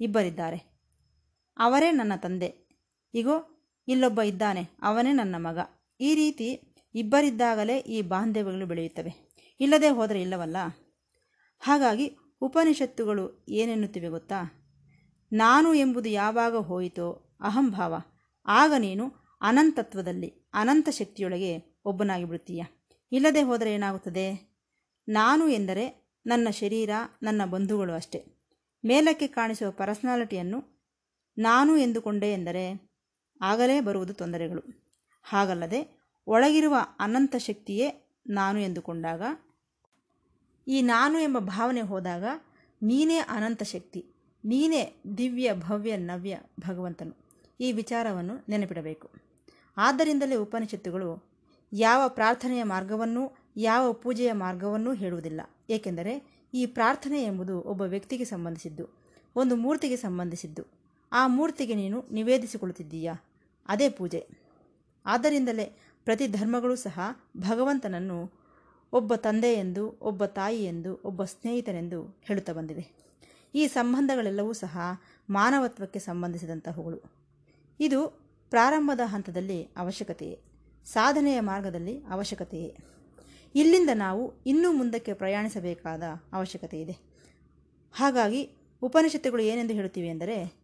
ಇಬ್ಬರಿದ್ದಾರೆ. 0.00 0.56
ಅವರೇ 1.56 1.90
ನನ್ನ 1.90 2.12
ತಂದೆ. 2.16 2.54
ಇಗೋ, 3.14 3.64
ಇಲ್ಲೊಬ್ಬ 3.88 4.22
ಇದ್ದಾನೆ. 4.22 4.70
ಅವನೇ 4.82 5.12
ನನ್ನ 5.12 5.34
ಮಗ. 5.38 5.58
ಈ 6.00 6.14
ರೀತಿ 6.14 6.60
ಇಬ್ಬರಿದ್ದಾಗಲೇ 6.94 7.78
ಈ 7.78 8.02
ಬಾಂಧವ್ಯಗಳು 8.02 8.66
ಬೆಳೆಯುತ್ತವೆ. 8.66 9.34
ಇಲ್ಲದೆ 9.60 9.88
ಹೋದರೆ 9.88 10.22
ಇಲ್ಲವಲ್ಲ? 10.22 10.56
ಹಾಗಾಗಿ 11.60 12.16
ಉಪನಿಷತ್ತುಗಳು 12.40 13.46
ಏನೆನ್ನುತ್ತಿವೆ 13.48 14.08
ಗೊತ್ತಾ? 14.08 14.60
ನಾನು 15.32 15.74
ಎಂಬುದು 15.74 16.08
ಯಾವಾಗ 16.08 16.56
ಹೋಯಿತೋ 16.56 17.36
ಅಹಂಭಾವ. 17.40 17.94
ಆಗ 18.46 18.72
ನೀನು 18.78 19.12
ಅನಂತತ್ವದಲ್ಲಿ, 19.40 20.50
ಅನಂತ 20.54 20.88
ಶಕ್ತಿಯೊಳಗೆ 20.88 21.73
ಒಬ್ಬನಾಗಿ 21.84 22.24
ಬಿಡ್ತೀಯ 22.24 22.62
ಇಲ್ಲದೆ 23.12 23.42
ಹೋದರೆ 23.42 23.74
ಏನಾಗುತ್ತದೆ? 23.74 24.26
ನಾನು 25.08 25.48
ಎಂದರೆ 25.48 26.04
ನನ್ನ 26.26 26.50
ಶರೀರ, 26.50 26.90
ನನ್ನ 27.22 27.44
ಬಂಧುಗಳು 27.44 27.92
ಅಷ್ಟೆ. 27.92 28.20
ಮೇಲಕ್ಕೆ 28.84 29.26
ಕಾಣಿಸುವ 29.26 29.70
ಪರ್ಸನಾಲಿಟಿಯನ್ನು 29.70 30.58
ನಾನು 31.38 31.76
ಎಂದುಕೊಂಡೆ 31.76 32.32
ಎಂದರೆ 32.32 32.64
ಆಗಲೇ 33.40 33.80
ಬರುವುದು 33.80 34.14
ತೊಂದರೆಗಳು. 34.14 34.62
ಹಾಗಲ್ಲದೆ 35.22 35.80
ಒಳಗಿರುವ 36.26 36.76
ಅನಂತ 36.98 37.36
ಶಕ್ತಿಯೇ 37.36 38.16
ನಾನು 38.26 38.58
ಎಂದುಕೊಂಡಾಗ, 38.58 39.22
ಈ 40.68 40.82
ನಾನು 40.82 41.18
ಎಂಬ 41.18 41.38
ಭಾವನೆ 41.38 41.80
ಹೋದಾಗ 41.80 42.24
ನೀನೇ 42.82 43.16
ಅನಂತ 43.16 43.62
ಶಕ್ತಿ, 43.62 44.06
ನೀನೇ 44.44 45.02
ದಿವ್ಯ, 45.18 45.54
ಭವ್ಯ, 45.54 45.96
ನವ್ಯ 45.96 46.40
ಭಗವಂತನು. 46.60 47.14
ಈ 47.60 47.72
ವಿಚಾರವನ್ನು 47.72 48.34
ನೆನಪಿಡಬೇಕು. 48.48 49.10
ಆದ್ದರಿಂದಲೇ 49.76 50.36
ಉಪನಿಷತ್ತುಗಳು 50.36 51.33
ಯಾವ 51.76 52.08
ಪ್ರಾರ್ಥನೆಯ 52.08 52.62
ಮಾರ್ಗವನ್ನೂ, 52.62 53.32
ಯಾವ 53.56 53.92
ಪೂಜೆಯ 53.92 54.32
ಮಾರ್ಗವನ್ನೂ 54.32 54.94
ಹೇಳುವುದಿಲ್ಲ. 54.94 55.40
ಏಕೆಂದರೆ 55.70 56.42
ಈ 56.54 56.66
ಪ್ರಾರ್ಥನೆ 56.66 57.22
ಎಂಬುದು 57.22 57.60
ಒಬ್ಬ 57.60 57.82
ವ್ಯಕ್ತಿಗೆ 57.82 58.24
ಸಂಬಂಧಿಸಿದ್ದು, 58.24 58.88
ಒಂದು 59.36 59.56
ಮೂರ್ತಿಗೆ 59.56 59.96
ಸಂಬಂಧಿಸಿದ್ದು. 59.96 60.62
ಆ 61.12 61.26
ಮೂರ್ತಿಗೆ 61.26 61.74
ನೀನು 61.74 62.04
ನಿವೇದಿಸಿಕೊಳ್ಳುತ್ತಿದ್ದೀಯಾ? 62.12 63.14
ಅದೇ 63.68 63.88
ಪೂಜೆ. 63.88 64.28
ಆದ್ದರಿಂದಲೇ 65.06 65.64
ಪ್ರತಿ 66.04 66.26
ಧರ್ಮಗಳು 66.26 66.76
ಸಹ 66.76 67.00
ಭಗವಂತನನ್ನು 67.36 68.30
ಒಬ್ಬ 68.92 69.14
ತಂದೆ 69.14 69.54
ಎಂದು, 69.54 69.98
ಒಬ್ಬ 70.00 70.24
ತಾಯಿ 70.24 70.64
ಎಂದು, 70.64 71.00
ಒಬ್ಬ 71.04 71.24
ಸ್ನೇಹಿತನೆಂದು 71.24 72.02
ಹೇಳುತ್ತಾ 72.22 72.52
ಬಂದಿವೆ. 72.52 72.86
ಈ 73.54 73.66
ಸಂಬಂಧಗಳೆಲ್ಲವೂ 73.66 74.52
ಸಹ 74.52 74.78
ಮಾನವತ್ವಕ್ಕೆ 75.30 75.98
ಸಂಬಂಧಿಸಿದಂತಹವುಗಳು. 75.98 77.12
ಇದು 77.80 78.08
ಪ್ರಾರಂಭದ 78.50 79.00
ಹಂತದಲ್ಲಿ 79.04 79.64
ಅವಶ್ಯಕತೆಯೇ. 79.76 80.53
ಸಾಧನೆಯ 80.84 81.40
ಮಾರ್ಗದಲ್ಲಿ 81.40 82.04
ಅವಶ್ಯಕತೆಯೇ. 82.04 82.76
ಇಲ್ಲಿಂದ 83.54 83.90
ನಾವು 83.94 84.42
ಇನ್ನೂ 84.46 84.72
ಮುಂದಕ್ಕೆ 84.72 85.12
ಪ್ರಯಾಣಿಸಬೇಕಾದ 85.12 86.02
ಅವಶ್ಯಕತೆ 86.32 86.80
ಇದೆ. 86.80 86.92
ಹಾಗಾಗಿ 87.92 88.50
ಉಪನಿಷತ್ತುಗಳು 88.82 89.42
ಏನೆಂದು 89.42 89.74
ಹೇಳುತ್ತಿವೆ 89.74 90.08
ಎಂದರೆ, 90.08 90.54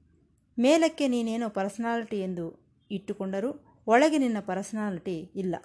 ಮೇಲಕ್ಕೆ 0.58 1.08
ನೀನೇನೋ 1.08 1.48
ಪರ್ಸನಾಲಿಟಿ 1.48 2.20
ಎಂದು 2.20 2.70
ಇಟ್ಟುಕೊಂಡರೂ 2.90 3.64
ಒಳಗೆ 3.86 4.18
ನಿನ್ನ 4.18 4.36
ಪರ್ಸನಾಲಿಟಿ 4.40 5.18
ಇಲ್ಲ. 5.18 5.56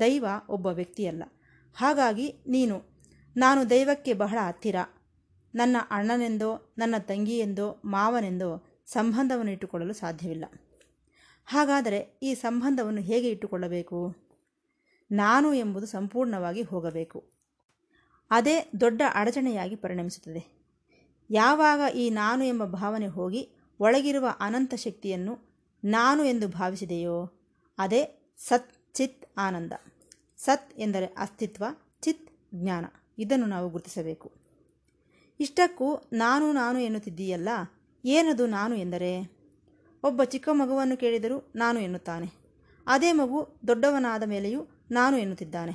ದೈವ 0.00 0.26
ಒಬ್ಬ 0.48 0.66
ವ್ಯಕ್ತಿಯಲ್ಲ. 0.66 1.22
ಹಾಗಾಗಿ 1.74 2.34
ನೀನು, 2.48 2.82
ನಾನು 3.36 3.70
ದೈವಕ್ಕೆ 3.70 4.14
ಬಹಳ 4.14 4.38
ಹತ್ತಿರ. 4.42 4.76
ನನ್ನ 5.54 5.76
ಅಣ್ಣನೆಂದೋ, 5.90 6.74
ನನ್ನ 6.78 6.94
ತಂಗಿಯೆಂದೋ, 6.98 7.82
ಮಾವನೆಂದೋ 7.84 8.82
ಸಂಬಂಧವನ್ನು 8.86 9.52
ಇಟ್ಟುಕೊಳ್ಳಲು 9.52 9.92
ಸಾಧ್ಯವಿಲ್ಲ. 9.92 10.44
ಹಾಗಾದರೆ 11.46 12.18
ಈ 12.22 12.34
ಸಂಬಂಧವನ್ನು 12.34 13.00
ಹೇಗೆ 13.00 13.30
ಇಟ್ಟುಕೊಳ್ಳಬೇಕು? 13.30 14.16
ನಾನು 15.12 15.54
ಎಂಬುದು 15.54 15.86
ಸಂಪೂರ್ಣವಾಗಿ 15.86 16.62
ಹೋಗಬೇಕು. 16.62 17.24
ಅದೇ 18.30 18.70
ದೊಡ್ಡ 18.80 19.02
ಅಡಚಣೆಯಾಗಿ 19.14 19.76
ಪರಿಣಮಿಸುತ್ತದೆ. 19.76 20.42
ಯಾವಾಗ 21.30 21.94
ಈ 21.94 22.10
ನಾನು 22.10 22.44
ಎಂಬ 22.44 22.64
ಭಾವನೆ 22.64 23.06
ಹೋಗಿ 23.06 23.48
ಒಳಗಿರುವ 23.80 24.28
ಅನಂತ 24.40 24.74
ಶಕ್ತಿಯನ್ನು 24.74 25.34
ನಾನು 25.84 26.24
ಎಂದು 26.24 26.48
ಭಾವಿಸಿದೆಯೋ, 26.48 27.32
ಅದೇ 27.78 28.34
ಸತ್ 28.38 28.94
ಚಿತ್ 28.94 29.26
ಆನಂದ. 29.36 29.72
ಸತ್ 30.36 30.78
ಎಂದರೆ 30.78 31.06
ಅಸ್ತಿತ್ವ, 31.06 31.64
ಚಿತ್ 32.00 32.30
ಜ್ಞಾನ. 32.54 32.84
ಇದನ್ನು 33.18 33.46
ನಾವು 33.46 33.70
ಗುರುತಿಸಬೇಕು. 33.70 34.32
ಇಷ್ಟಕ್ಕೂ 35.40 36.10
ನಾನು 36.12 36.52
ನಾನು 36.52 36.78
ಎನ್ನುತ್ತಿದ್ದೀಯಲ್ಲ, 36.78 37.48
ಏನದು 38.04 38.46
ನಾನು 38.46 38.74
ಎಂದರೆ? 38.74 39.35
ಒಬ್ಬ 40.06 40.24
ಚಿಕ್ಕ 40.24 40.48
ಮಗುವನ್ನು 40.52 40.96
ಕೇಳಿದರೂ 40.96 41.52
ನಾನು 41.56 41.80
ಎನ್ನುತ್ತಾನೆ. 41.80 42.26
ಅದೇ 42.86 43.12
ಮಗು 43.12 43.60
ದೊಡ್ಡವನಾದ 43.68 44.22
ಮೇಲೆಯೂ 44.22 44.66
ನಾನು 44.90 45.18
ಎನ್ನುತ್ತಿದ್ದಾನೆ. 45.18 45.72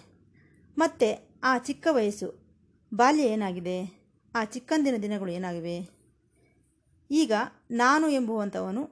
ಮತ್ತೆ 0.77 1.39
ಆ 1.43 1.57
ಚಿಕ್ಕ 1.57 1.87
ವಯಸ್ಸು 1.91 2.41
ಬಾಲ್ಯ 2.93 3.23
ಏನಾಗಿದೆ? 3.23 4.01
ಆ 4.35 4.43
ಚಿಕ್ಕಂದಿನ 4.43 4.95
ದಿನಗಳು 4.95 5.31
ಏನಾಗಿವೆ? 5.31 5.89
ಈಗ 7.11 7.33
ನಾನು 7.71 8.09
ಎಂಬುವಂಥವನು 8.09 8.89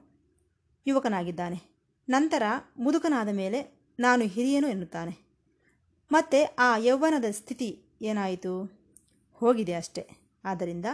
ಯುವಕನಾಗಿದ್ದಾನೆ. 0.86 1.62
ನಂತರ 2.08 2.42
ಮುದುಕನಾದ 2.78 3.28
ಮೇಲೆ 3.28 3.90
ನಾನು 4.00 4.24
ಹಿರಿಯನು 4.24 4.68
ಎನ್ನುತ್ತಾನೆ. 4.68 5.18
ಮತ್ತು 6.12 6.54
ಆ 6.58 6.76
ಯೌವನದ 6.76 7.24
ಸ್ಥಿತಿ 7.30 7.82
ಏನಾಯಿತು? 8.02 8.80
ಹೋಗಿದೆ 9.34 9.74
ಅಷ್ಟೆ. 9.74 10.08
ಆದ್ದರಿಂದ 10.44 10.86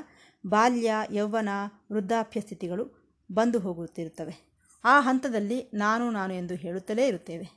ಬಾಲ್ಯ, 0.47 0.95
ಯೌವನ, 1.13 1.49
ವೃದ್ಧಾಪ್ಯ 1.93 2.41
ಸ್ಥಿತಿಗಳು 2.41 3.06
ಬಂದು 3.33 3.59
ಹೋಗುತ್ತಿರುತ್ತವೆ. 3.59 4.47
ಆ 4.85 5.01
ಹಂತದಲ್ಲಿ 5.01 5.71
ನಾನು 5.75 6.11
ನಾನು 6.11 6.35
ಎಂದು 6.35 6.55
ಹೇಳುತ್ತಲೇ 6.55 7.07
ಇರುತ್ತೇವೆ. 7.07 7.51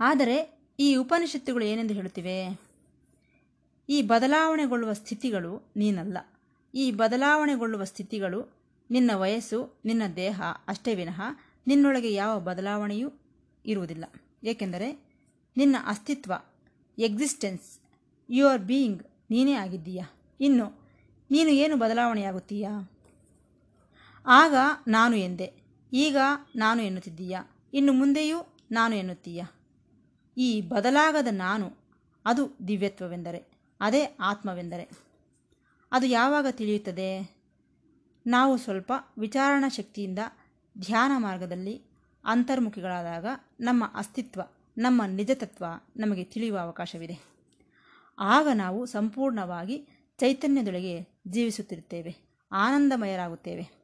ಆದರೆ 0.00 0.66
ಈ 0.78 0.94
ಉಪನಿಷತ್ತುಗಳು 0.94 1.64
ಏನೆಂದು 1.64 1.94
ಹೇಳುತ್ತಿವೆ? 1.94 2.60
ಈ 3.88 4.02
ಬದಲಾವಣೆಗೊಳ್ಳುವ 4.02 4.92
ಸ್ಥಿತಿಗಳು 4.92 5.72
ನೀನಲ್ಲ. 5.76 6.18
ಈ 6.74 6.90
ಬದಲಾವಣೆಗೊಳ್ಳುವ 6.90 7.84
ಸ್ಥಿತಿಗಳು 7.84 8.64
ನಿನ್ನ 8.90 9.10
ವಯಸ್ಸು, 9.14 9.80
ನಿನ್ನ 9.84 10.02
ದೇಹ, 10.16 10.42
ಅಷ್ಟೇ 10.68 10.94
ವಿನಃ 10.94 11.20
ನಿನ್ನೊಳಗೆ 11.66 12.12
ಯಾವ 12.12 12.40
ಬದಲಾವಣೆಯೂ 12.40 13.10
ಇರುವುದಿಲ್ಲ. 13.66 14.04
ಏಕೆಂದರೆ 14.44 15.18
ನಿನ್ನ 15.56 15.76
ಅಸ್ತಿತ್ವ, 15.86 16.32
ಎಕ್ಸಿಸ್ಟೆನ್ಸ್, 16.98 17.80
ಯುವರ್ 18.30 18.62
ಬೀಯಿಂಗ್ 18.62 19.02
ನೀನೇ 19.30 19.52
ಆಗಿದ್ದೀಯಾ? 19.52 20.06
ಇನ್ನು 20.40 20.90
ನೀನು 21.30 21.50
ಏನು 21.50 21.76
ಬದಲಾವಣೆಯಾಗುತ್ತೀಯಾ? 21.76 22.93
ಆಗ 24.26 24.54
ನಾನು 24.88 25.16
ಎಂದೆ, 25.16 25.52
ಈಗ 25.92 26.16
ನಾನು 26.56 26.82
ಎನ್ನುತ್ತಿದ್ದೀಯ? 26.82 27.38
ಇನ್ನು 27.74 27.92
ಮುಂದೆಯೂ 27.92 28.56
ನಾನು 28.70 28.94
ಎನ್ನುತ್ತೀಯ? 28.94 29.44
ಈ 30.36 30.60
ಬದಲಾಗದ 30.60 31.26
ನಾನು, 31.30 31.72
ಅದು 32.24 32.68
ದಿವ್ಯತ್ವವೆಂದರೆ, 32.68 33.44
ಅದೇ 33.80 34.16
ಆತ್ಮವೆಂದರೆ. 34.20 34.90
ಅದು 35.92 36.06
ಯಾವಾಗ 36.06 36.46
ತಿಳಿಯುತ್ತದೆ? 36.50 37.36
ನಾವು 38.26 38.56
ಸ್ವಲ್ಪ 38.56 38.92
ವಿಚಾರಣಾ 39.18 39.68
ಶಕ್ತಿಯಿಂದ 39.68 40.18
ಧ್ಯಾನ 40.78 41.12
ಮಾರ್ಗದಲ್ಲಿ 41.16 41.82
ಅಂತರ್ಮುಖಿಗಳಾದಾಗ 42.24 43.26
ನಮ್ಮ 43.60 43.84
ಅಸ್ತಿತ್ವ, 43.94 44.40
ನಮ್ಮ 44.78 45.02
ನಿಜತತ್ವ 45.04 45.64
ನಮಗೆ 45.96 46.24
ತಿಳಿಯುವ 46.24 46.58
ಅವಕಾಶವಿದೆ. 46.58 47.34
ಆಗ 48.18 48.48
ನಾವು 48.54 48.86
ಸಂಪೂರ್ಣವಾಗಿ 48.86 49.88
ಚೈತನ್ಯದೊಳಗೆ 50.18 51.20
ಜೀವಿಸುತ್ತಿರುತ್ತೇವೆ, 51.28 52.16
ಆನಂದಮಯರಾಗುತ್ತೇವೆ. 52.52 53.83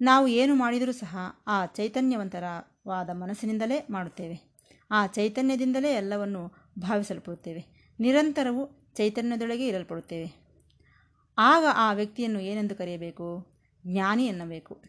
ನಾವು 0.00 0.28
ಏನು 0.28 0.54
ಮಾಡಿದರೂ 0.54 0.92
ಸಹ 0.92 1.16
ಆ 1.46 1.66
ಚೈತನ್ಯವಂತರವಾದ 1.66 3.10
ಮನಸ್ಸಿನಿಂದಲೇ 3.10 3.86
ಮಾಡುತ್ತೇವೆ. 3.90 4.56
ಆ 4.90 5.06
ಚೈತನ್ಯದಿಂದಲೇ 5.06 5.92
ಎಲ್ಲವನ್ನು 5.92 6.52
ಭಾವಿಸಲ್ಪಡುತ್ತೇವೆ. 6.78 7.94
ನಿರಂತರವು 8.00 8.94
ಚೈತನ್ಯದೊಳಗೆ 8.94 9.66
ಇರಲ್ಪಡುತ್ತೇವೆ. 9.66 10.50
ಆಗ 11.38 11.64
ಆ 11.74 11.92
ವ್ಯಕ್ತಿಯನ್ನು 11.92 12.40
ಏನೆಂದು 12.40 12.74
ಕರೆಯಬೇಕು? 12.74 13.46
ಜ್ಞಾನಿ 13.86 14.26
ಎನ್ನಬೇಕು. 14.26 14.84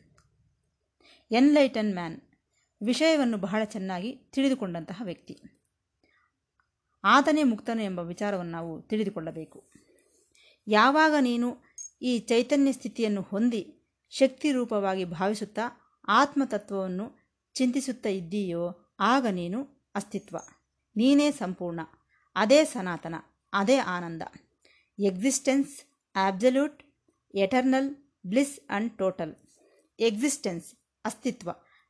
ಎನ್ಲೈಟನ್ 1.32 1.94
ಮ್ಯಾನ್ 1.94 2.22
ವಿಷಯವನ್ನು 2.86 3.38
ಬಹಳ 3.38 3.63
ಚೆನ್ನಾಗಿ 3.63 4.15
ತಿಳಿದುಕೊಂಡಂತಹ 4.15 5.01
ವ್ಯಕ್ತಿ. 5.06 5.41
ಆತನೇ 7.03 7.44
ಮುಕ್ತನು 7.44 7.82
ಎಂಬ 7.82 8.00
ವಿಚಾರವನ್ನು 8.00 8.51
ನಾವು 8.51 8.82
ತಿಳಿದುಕೊಳ್ಳಬೇಕು. 8.82 9.72
ಯಾವಾಗ 10.68 11.13
ನೀನು 11.20 11.58
ಈ 12.01 12.20
ಚೈತನ್ಯ 12.20 12.72
ಸ್ಥಿತಿಯನ್ನು 12.72 13.22
ಹೊಂದಿ 13.22 13.80
ಶಕ್ತಿ 14.12 14.51
ರೂಪವಾಗಿ 14.51 15.06
ಭಾವಿಸುತ್ತಾ 15.06 15.96
ಆತ್ಮತತ್ವವನ್ನು 16.08 17.18
ಚಿಂತಿಸುತ್ತಾ 17.53 18.10
ಇದ್ದೀಯೋ, 18.10 18.96
ಆಗ 19.00 19.25
ನೀನು 19.32 19.91
ಅಸ್ತಿತ್ವ. 19.96 20.38
ನೀನೇ 20.96 21.32
ಸಂಪೂರ್ಣ. 21.32 21.80
ಅದೇ 22.36 22.65
ಸನಾತನ, 22.65 23.15
ಅದೇ 23.53 23.77
ಆನಂದ. 23.77 24.22
Existence 25.00 25.74
absolute 26.15 26.84
eternal, 27.36 27.96
bliss 28.27 28.60
and 28.70 28.98
total. 28.98 29.36
Existence, 30.00 30.75
ಅಸ್ತಿತ್ವ 31.06 31.50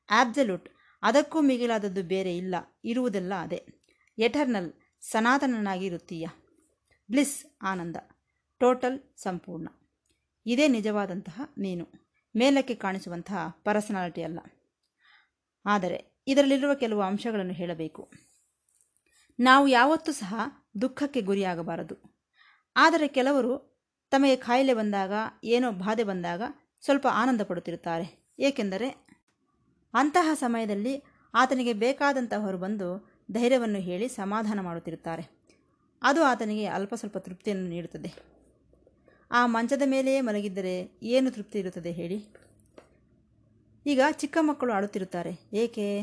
ಆಬ್ಸಲ್ಯೂಟ್ 0.10 0.70
ಅದಕ್ಕೂ 1.04 1.42
ಮಿಗಿಲಾದದ್ದು 1.42 2.04
ಬೇರೆ 2.04 2.38
ಇಲ್ಲ, 2.38 2.56
ಇರುವುದೆಲ್ಲ 2.86 3.34
ಅದೇ. 3.34 3.66
ಎಟರ್ನಲ್, 4.18 4.74
ಸನಾತನನಾಗಿರುತ್ತೀಯ. 5.02 6.28
ಬ್ಲಿಸ್, 7.12 7.46
ಆನಂದ. 7.62 7.96
ಟೋಟಲ್, 8.60 9.00
ಸಂಪೂರ್ಣ. 9.18 9.68
ಇದೇ 10.46 10.68
ನಿಜವಾದಂತಹ 10.68 11.42
ನೀನು. 11.58 12.11
ಮೇಲಕ್ಕೆ 12.36 12.76
ಕಾಣಿಸುವಂತಹ 12.76 13.62
ಪರ್ಸನಾಲಿಟಿ 13.64 14.24
ಅಲ್ಲ. 14.24 14.40
ಆದರೆ 15.66 16.24
ಇದರಲ್ಲಿರುವ 16.28 16.74
ಕೆಲವು 16.74 17.02
ಅಂಶಗಳನ್ನು 17.02 17.54
ಹೇಳಬೇಕು. 17.54 18.12
ನಾವು 19.40 19.68
ಯಾವತ್ತೂ 19.68 20.12
ಸಹ 20.12 20.36
ದುಃಖಕ್ಕೆ 20.82 21.22
ಗುರಿಯಾಗಬಾರದು. 21.22 22.22
ಆದರೆ 22.76 23.08
ಕೆಲವರು 23.08 23.72
ತಮಗೆ 24.12 24.36
ಕಾಯಿಲೆ 24.36 24.74
ಬಂದಾಗ, 24.74 25.12
ಏನೋ 25.44 25.72
ಬಾಧೆ 25.72 26.04
ಬಂದಾಗ 26.04 26.42
ಸ್ವಲ್ಪ 26.82 27.08
ಆನಂದ 27.08 27.42
ಪಡುತ್ತಿರುತ್ತಾರೆ. 27.42 28.36
ಏಕೆಂದರೆ 28.40 29.08
ಅಂತಹ 29.94 30.30
ಸಮಯದಲ್ಲಿ 30.34 31.04
ಆತನಿಗೆ 31.34 31.74
ಬೇಕಾದಂತಹವರು 31.74 32.58
ಬಂದು 32.58 33.12
ಧೈರ್ಯವನ್ನು 33.32 33.80
ಹೇಳಿ 33.80 34.08
ಸಮಾಧಾನ 34.08 34.60
ಮಾಡುತ್ತಿರುತ್ತಾರೆ. 34.60 35.42
ಅದು 36.02 36.24
ಆತನಿಗೆ 36.24 36.66
ಅಲ್ಪ 36.66 36.94
ಸ್ವಲ್ಪ 36.94 37.18
ತೃಪ್ತಿಯನ್ನು 37.18 37.70
ನೀಡುತ್ತದೆ. 37.70 38.41
ಆ 39.32 39.46
ಮಂಚದ 39.46 39.82
ಮೇಲೆಯೇ 39.86 40.22
ಮಲಗಿದ್ದರೆ 40.22 41.00
ಏನು 41.04 41.32
ತೃಪ್ತಿ 41.32 41.60
ಇರುತ್ತದೆ 41.60 41.92
ಹೇಳಿ. 41.92 42.26
ಈಗ 43.86 44.02
ಚಿಕ್ಕ 44.12 44.38
ಮಕ್ಕಳು 44.42 44.74
ಆಡುತ್ತಿರುತ್ತಾರೆ. 44.74 45.40
ಏಕೆ? 45.54 46.02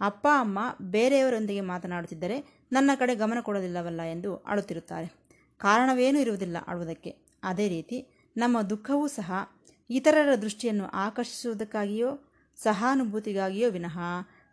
ಅಪ್ಪ, 0.00 0.28
ಅಮ್ಮ 0.38 0.58
ಬೇರೆಯವರೊಂದಿಗೆ 0.82 1.60
ಮಾತನಾಡುತ್ತಿದ್ದರೆ 1.60 2.66
ನನ್ನ 2.72 2.90
ಕಡೆ 2.94 3.14
ಗಮನ 3.14 3.38
ಕೊಡೋದಿಲ್ಲವಲ್ಲ 3.40 4.02
ಎಂದು 4.02 4.36
ಆಡುತ್ತಿರುತ್ತಾರೆ 4.36 5.12
ಕಾರಣವೇನೂ 5.58 6.18
ಇರುವುದಿಲ್ಲ 6.18 6.56
ಆಡುವುದಕ್ಕೆ 6.66 7.16
ಅದೇ 7.42 7.68
ರೀತಿ 7.68 8.06
ನಮ್ಮ 8.36 8.62
ದುಃಖವೂ 8.62 9.08
ಸಹ 9.08 9.32
ಇತರರ 9.90 10.34
ದೃಷ್ಟಿಯನ್ನು 10.34 10.86
ಆಕರ್ಷಿಸುವುದಕ್ಕಾಗಿಯೋ, 10.86 12.30
ಸಹಾನುಭೂತಿಗಾಗಿಯೋ 12.56 13.70
ವಿನಃ 13.70 13.98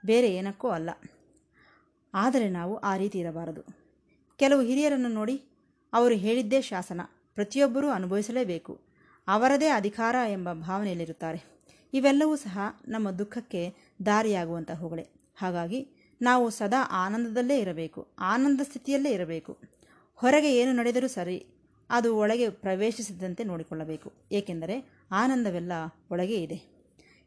ಬೇರೆ 0.06 0.36
ಏನಕ್ಕೂ 0.36 0.68
ಅಲ್ಲ. 0.68 0.90
ಆದರೆ 2.14 2.50
ನಾವು 2.50 2.78
ಆ 2.78 2.98
ರೀತಿ 2.98 3.20
ಇರಬಾರದು. 3.20 3.62
ಕೆಲವು 4.38 4.62
ಹಿರಿಯರನ್ನು 4.62 5.10
ನೋಡಿ 5.10 5.42
ಅವರು 5.94 6.16
ಹೇಳಿದ್ದೇ 6.16 6.62
ಶಾಸನ. 6.62 7.02
ಪ್ರತಿಯೊಬ್ಬರೂ 7.38 7.90
ಅನುಭವಿಸಲೇಬೇಕು. 7.90 8.82
ಅವರದೇ 9.28 9.68
ಅಧಿಕಾರ 9.68 10.16
ಎಂಬ 10.32 10.54
ಭಾವನೆಯಲ್ಲಿರುತ್ತಾರೆ. 10.54 11.58
ಇವೆಲ್ಲವೂ 11.94 12.36
ಸಹ 12.36 12.60
ನಮ್ಮ 12.88 13.12
ದುಃಖಕ್ಕೆ 13.12 13.74
ದಾರಿಯಾಗುವಂತಹವುಗಳೇ 14.06 15.06
ಹಾಗಾಗಿ 15.36 15.88
ನಾವು 16.22 16.50
ಸದಾ 16.50 16.82
ಆನಂದದಲ್ಲೇ 16.92 17.60
ಇರಬೇಕು, 17.60 18.08
ಆನಂದ 18.20 18.62
ಸ್ಥಿತಿಯಲ್ಲೇ 18.64 19.12
ಇರಬೇಕು. 19.12 19.58
ಹೊರಗೆ 20.16 20.58
ಏನು 20.58 20.72
ನಡೆದರೂ 20.72 21.08
ಸರಿ, 21.08 21.48
ಅದು 21.90 22.18
ಒಳಗೆ 22.18 22.50
ಪ್ರವೇಶಿಸಿದಂತೆ 22.50 23.44
ನೋಡಿಕೊಳ್ಳಬೇಕು. 23.44 24.14
ಏಕೆಂದರೆ 24.32 24.92
ಆನಂದವೆಲ್ಲ 25.12 25.72
ಒಳಗೆ 26.12 26.44
ಇದೆ. 26.44 26.58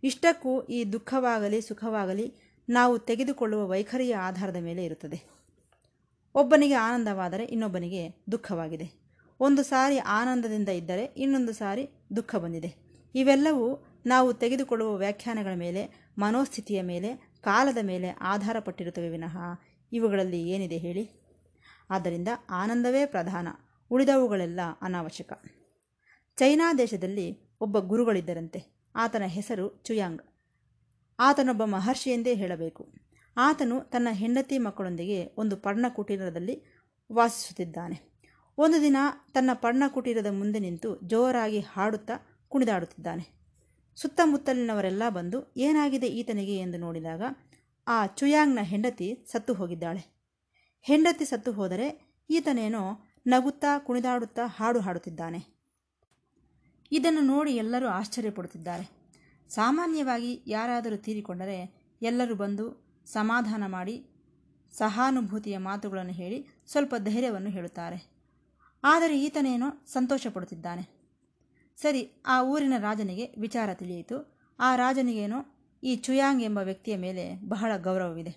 ಇಷ್ಟಕ್ಕೂ 0.03 0.63
ಈ 0.63 0.85
ದುಃಖವಾಗಲಿ, 0.85 1.61
ಸುಖವಾಗಲಿ 1.61 2.35
ನಾವು 2.69 2.99
ತೆಗೆದುಕೊಳ್ಳುವ 2.99 3.67
ವೈಖರಿಯ 3.67 4.17
ಆಧಾರದ 4.17 4.57
ಮೇಲೆ 4.57 4.85
ಇರುತ್ತದೆ. 4.85 5.19
ಒಬ್ಬನಿಗೆ 6.35 6.75
ಆನಂದವಾದರೆ 6.75 7.45
ಇನ್ನೊಬ್ಬನಿಗೆ 7.45 8.03
ದುಃಖವಾಗಿದೆ. 8.33 9.00
ಒಂದು 9.41 9.63
ಸಾರಿ 9.63 9.99
ಆನಂದದಿಂದ 9.99 10.69
ಇದ್ದರೆ 10.69 11.05
ಇನ್ನೊಂದು 11.05 11.53
ಸಾರಿ 11.53 11.89
ದುಃಖ 12.17 12.37
ಬಂದಿದೆ. 12.37 12.75
ಇವೆಲ್ಲವೂ 13.15 13.87
ನಾವು 14.07 14.35
ತೆಗೆದುಕೊಳ್ಳುವ 14.35 14.95
ವ್ಯಾಖ್ಯಾನಗಳ 14.95 15.55
ಮೇಲೆ, 15.55 16.11
ಮನೋಸ್ಥಿತಿಯ 16.19 16.83
ಮೇಲೆ, 16.83 17.33
ಕಾಲದ 17.41 17.79
ಮೇಲೆ 17.83 18.09
ಆಧಾರಪಟ್ಟಿರುತ್ತವೆ 18.09 19.09
ವಿನಃ. 19.09 19.39
ಇವುಗಳಲ್ಲಿ 19.93 20.49
ಏನಿದೆ 20.49 20.77
ಹೇಳಿ? 20.77 21.11
ಆದ್ದರಿಂದ 21.91 22.29
ಆನಂದವೇ 22.51 23.07
ಪ್ರಧಾನ, 23.07 23.49
ಉಳಿದವುಗಳೆಲ್ಲ 23.91 24.61
ಅನಾವಶ್ಯಕ. 24.83 25.33
ಚೈನಾ 26.37 26.73
ದೇಶದಲ್ಲಿ 26.73 27.57
ಒಬ್ಬ 27.61 27.79
ಗುರುಗಳಿದ್ದರಂತೆ. 27.79 28.91
ಆತನ 28.97 29.23
ಹೆಸರು 29.23 29.83
ಚುಯಾಂಗ್. 29.83 30.23
ಆತನೊಬ್ಬ 31.21 31.65
ಮಹರ್ಷಿ 31.65 32.11
ಎಂದೇ 32.11 32.35
ಹೇಳಬೇಕು. 32.35 32.93
ಆತನು 33.37 33.81
ತನ್ನ 33.81 34.09
ಹೆಂಡತಿ 34.11 34.59
ಮಕ್ಕಳೊಂದಿಗೆ 34.59 35.35
ಒಂದು 35.37 35.57
ಪರ್ಣಕುಟೀರದಲ್ಲಿ 35.57 36.65
ವಾಸಿಸುತ್ತಿದ್ದಾನೆ. 37.13 38.10
ಒಂದು 38.63 38.83
ದಿನ 38.83 38.97
ತನ್ನ 39.33 39.51
ಪಣ್ಣ 39.55 39.83
ಕುಟೀರದ 39.89 40.27
ಮುಂದೆ 40.31 40.59
ನಿಂತು 40.59 41.01
ಜೋರಾಗಿ 41.01 41.61
ಹಾಡುತ್ತಾ 41.61 42.41
ಕುಣಿದಾಡುತ್ತಿದ್ದಾನೆ. 42.49 43.25
ಸುತ್ತಮುತ್ತಲಿನವರೆಲ್ಲ 43.97 45.03
ಬಂದು, 45.09 45.53
ಏನಾಗಿದೆ 45.57 46.07
ಈತನಿಗೆ 46.07 46.57
ಎಂದು 46.57 46.79
ನೋಡಿದಾಗ, 46.79 47.23
ಆ 47.89 48.07
ಚುಯಾಂಗ್ನ 48.07 48.59
ಹೆಂಡತಿ 48.63 49.27
ಸತ್ತು 49.33 49.55
ಹೋಗಿದ್ದಾಳೆ. 49.55 50.03
ಹೆಂಡತಿ 50.83 51.25
ಸತ್ತು 51.25 51.53
ಹೋದರೆ 51.53 52.17
ಈತನೇನೋ 52.31 53.09
ನಗುತ್ತಾ 53.27 53.79
ಕುಣಿದಾಡುತ್ತಾ 53.79 54.43
ಹಾಡು 54.47 54.81
ಹಾಡುತ್ತಿದ್ದಾನೆ. 54.81 55.41
ಇದನ್ನು 56.93 57.21
ನೋಡಿ 57.21 57.57
ಎಲ್ಲರೂ 57.57 57.89
ಆಶ್ಚರ್ಯಪಡುತ್ತಿದ್ದಾರೆ. 57.89 58.91
ಸಾಮಾನ್ಯವಾಗಿ 59.49 60.43
ಯಾರಾದರೂ 60.47 60.97
ತೀರಿಕೊಂಡರೆ 60.97 61.75
ಎಲ್ಲರೂ 62.03 62.35
ಬಂದು 62.35 62.91
ಸಮಾಧಾನ 63.07 63.63
ಮಾಡಿ, 63.67 64.07
ಸಹಾನುಭೂತಿಯ 64.73 65.59
ಮಾತುಗಳನ್ನು 65.59 66.13
ಹೇಳಿ 66.13 66.47
ಸ್ವಲ್ಪ 66.67 66.95
ಧೈರ್ಯವನ್ನು 66.99 67.51
ಹೇಳುತ್ತಾರೆ. 67.51 68.20
ಆದರೆ 68.85 69.21
ಈತನೇನೋ 69.21 69.83
ಸಂತೋಷ 69.87 70.27
ಪಡುತ್ತಿದ್ದಾನೆ 70.27 71.01
ಸರಿ, 71.77 72.13
ಆ 72.27 72.43
ಊರಿನ 72.43 72.73
ರಾಜನಿಗೆ 72.79 73.35
ವಿಚಾರ 73.39 73.75
ತಿಳಿಯಿತು. 73.75 74.39
ಆ 74.61 74.77
ರಾಜನಿಗೇನು 74.77 75.61
ಈ 75.85 75.97
ಚುಯಾಂಗ್ 75.97 76.43
ಎಂಬ 76.43 76.59
ವ್ಯಕ್ತಿಯ 76.59 76.97
ಮೇಲೆ 76.97 77.49
ಬಹಳ 77.49 77.77
ಗೌರವವಿದೆ. 77.77 78.37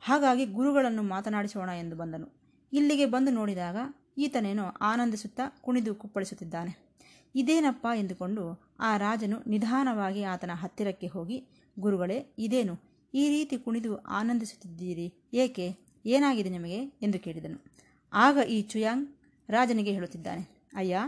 ಹಾಗಾಗಿ 0.00 0.46
ಗುರುಗಳನ್ನು 0.46 1.02
ಮಾತನಾಡಿಸೋಣ 1.02 1.68
ಎಂದು 1.68 1.96
ಬಂದನು. 1.96 2.32
ಇಲ್ಲಿಗೆ 2.72 3.06
ಬಂದು 3.06 3.32
ನೋಡಿದಾಗ 3.32 3.76
ಈತನೇನೋ 4.18 4.64
ಆನಂದಿಸುತ್ತಾ 4.64 5.42
ಕುಣಿದು 5.60 5.94
ಕುಪ್ಪಳಿಸುತ್ತಿದ್ದಾನೆ. 5.94 6.88
ಇದೇನಪ್ಪ 7.34 7.86
ಎಂದುಕೊಂಡು 7.96 8.74
ಆ 8.80 8.96
ರಾಜನು 8.96 9.38
ನಿಧಾನವಾಗಿ 9.46 10.22
ಆತನ 10.22 10.50
ಹತ್ತಿರಕ್ಕೆ 10.54 11.06
ಹೋಗಿ, 11.06 11.48
ಗುರುಗಳೇ, 11.78 12.34
ಇದೇನು? 12.38 12.78
ಈ 13.14 13.28
ರೀತಿ 13.28 13.58
ಕುಣಿದು 13.58 13.96
ಆನಂದಿಸುತ್ತಿದ್ದೀರಿ, 13.96 15.14
ಏಕೆ? 15.32 15.76
ಏನಾಗಿದೆ 16.06 16.48
ನಿಮಗೆ? 16.48 16.84
ಎಂದು 16.84 17.18
ಕೇಳಿದನು. 17.18 17.64
ಆಗ 18.12 18.36
ಈ 18.48 18.62
ಚುಯಾಂಗ್ 18.62 19.17
ರಾಜನಿಗೆ 19.50 19.92
ಹೇಳುತ್ತಿದ್ದಾನೆ, 19.92 20.70
ಅಯ್ಯ, 20.76 20.98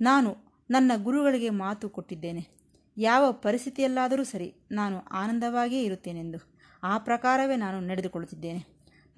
ನಾನು 0.00 0.36
ನನ್ನ 0.70 0.92
ಗುರುಗಳಿಗೆ 1.02 1.50
ಮಾತು 1.50 1.88
ಕೊಟ್ಟಿದ್ದೇನೆ. 1.88 2.48
ಯಾವ 2.96 3.32
ಪರಿಸ್ಥಿತಿಯಲ್ಲಾದರೂ 3.32 4.24
ಸರಿ 4.24 4.54
ನಾನು 4.70 4.98
ಆನಂದವಾಗಿಯೇ 4.98 5.84
ಇರುತ್ತೇನೆಂದು. 5.84 6.38
ಆ 6.82 6.98
ಪ್ರಕಾರವೇ 6.98 7.56
ನಾನು 7.56 7.80
ನಡೆದುಕೊಳ್ಳುತ್ತಿದ್ದೇನೆ. 7.80 8.66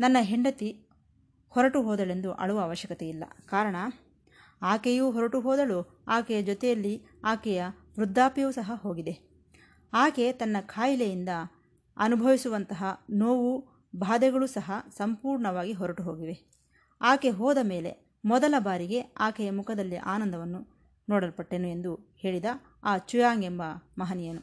ನನ್ನ 0.01 0.17
ಹೆಂಡತಿ 0.21 0.87
ಹೊರಟು 1.49 1.83
ಹೋದಳೆಂದು 1.83 2.33
ಅಳುವ 2.33 2.61
ಅವಶ್ಯಕತೆ 2.61 3.09
ಇಲ್ಲ. 3.09 3.25
ಕಾರಣ, 3.47 3.77
ಆಕೆಯೂ 4.63 5.11
ಹೊರಟು 5.11 5.41
ಹೋದಳು, 5.41 6.05
ಆಕೆಯ 6.09 6.43
ಜೊತೆಯಲ್ಲಿ 6.43 7.03
ಆಕೆಯ 7.25 7.65
ವೃದ್ಧಾಪ್ಯವೂ 7.99 8.51
ಸಹ 8.51 8.73
ಹೋಗಿದೆ. 8.75 9.19
ಆಕೆ 9.93 10.33
ತನ್ನ 10.33 10.57
ಕಾಯಿಲೆಯಿಂದ 10.61 11.29
ಅನುಭವಿಸುವಂತಹ 11.97 13.05
ನೋವು, 13.11 13.69
ಬಾಧೆಗಳು 13.97 14.47
ಸಹ 14.47 14.71
ಸಂಪೂರ್ಣವಾಗಿ 14.97 15.73
ಹೊರಟು 15.73 16.03
ಹೋಗಿವೆ. 16.03 16.55
ಆಕೆ 17.01 17.31
ಹೋದ 17.31 17.59
ಮೇಲೆ 17.63 18.04
ಮೊದಲ 18.25 18.55
ಬಾರಿಗೆ 18.59 19.01
ಆಕೆಯ 19.01 19.51
ಮುಖದಲ್ಲಿ 19.51 19.97
ಆನಂದವನ್ನು 19.97 20.69
ನೋಡಲ್ಪಟ್ಟೆನು 21.09 21.69
ಎಂದು 21.69 22.15
ಹೇಳಿದ 22.17 22.45
ಆ 22.85 22.99
ಚುಯಾಂಗ್ 22.99 23.45
ಎಂಬ 23.45 23.63
ಮಹನೀಯನು. 23.99 24.43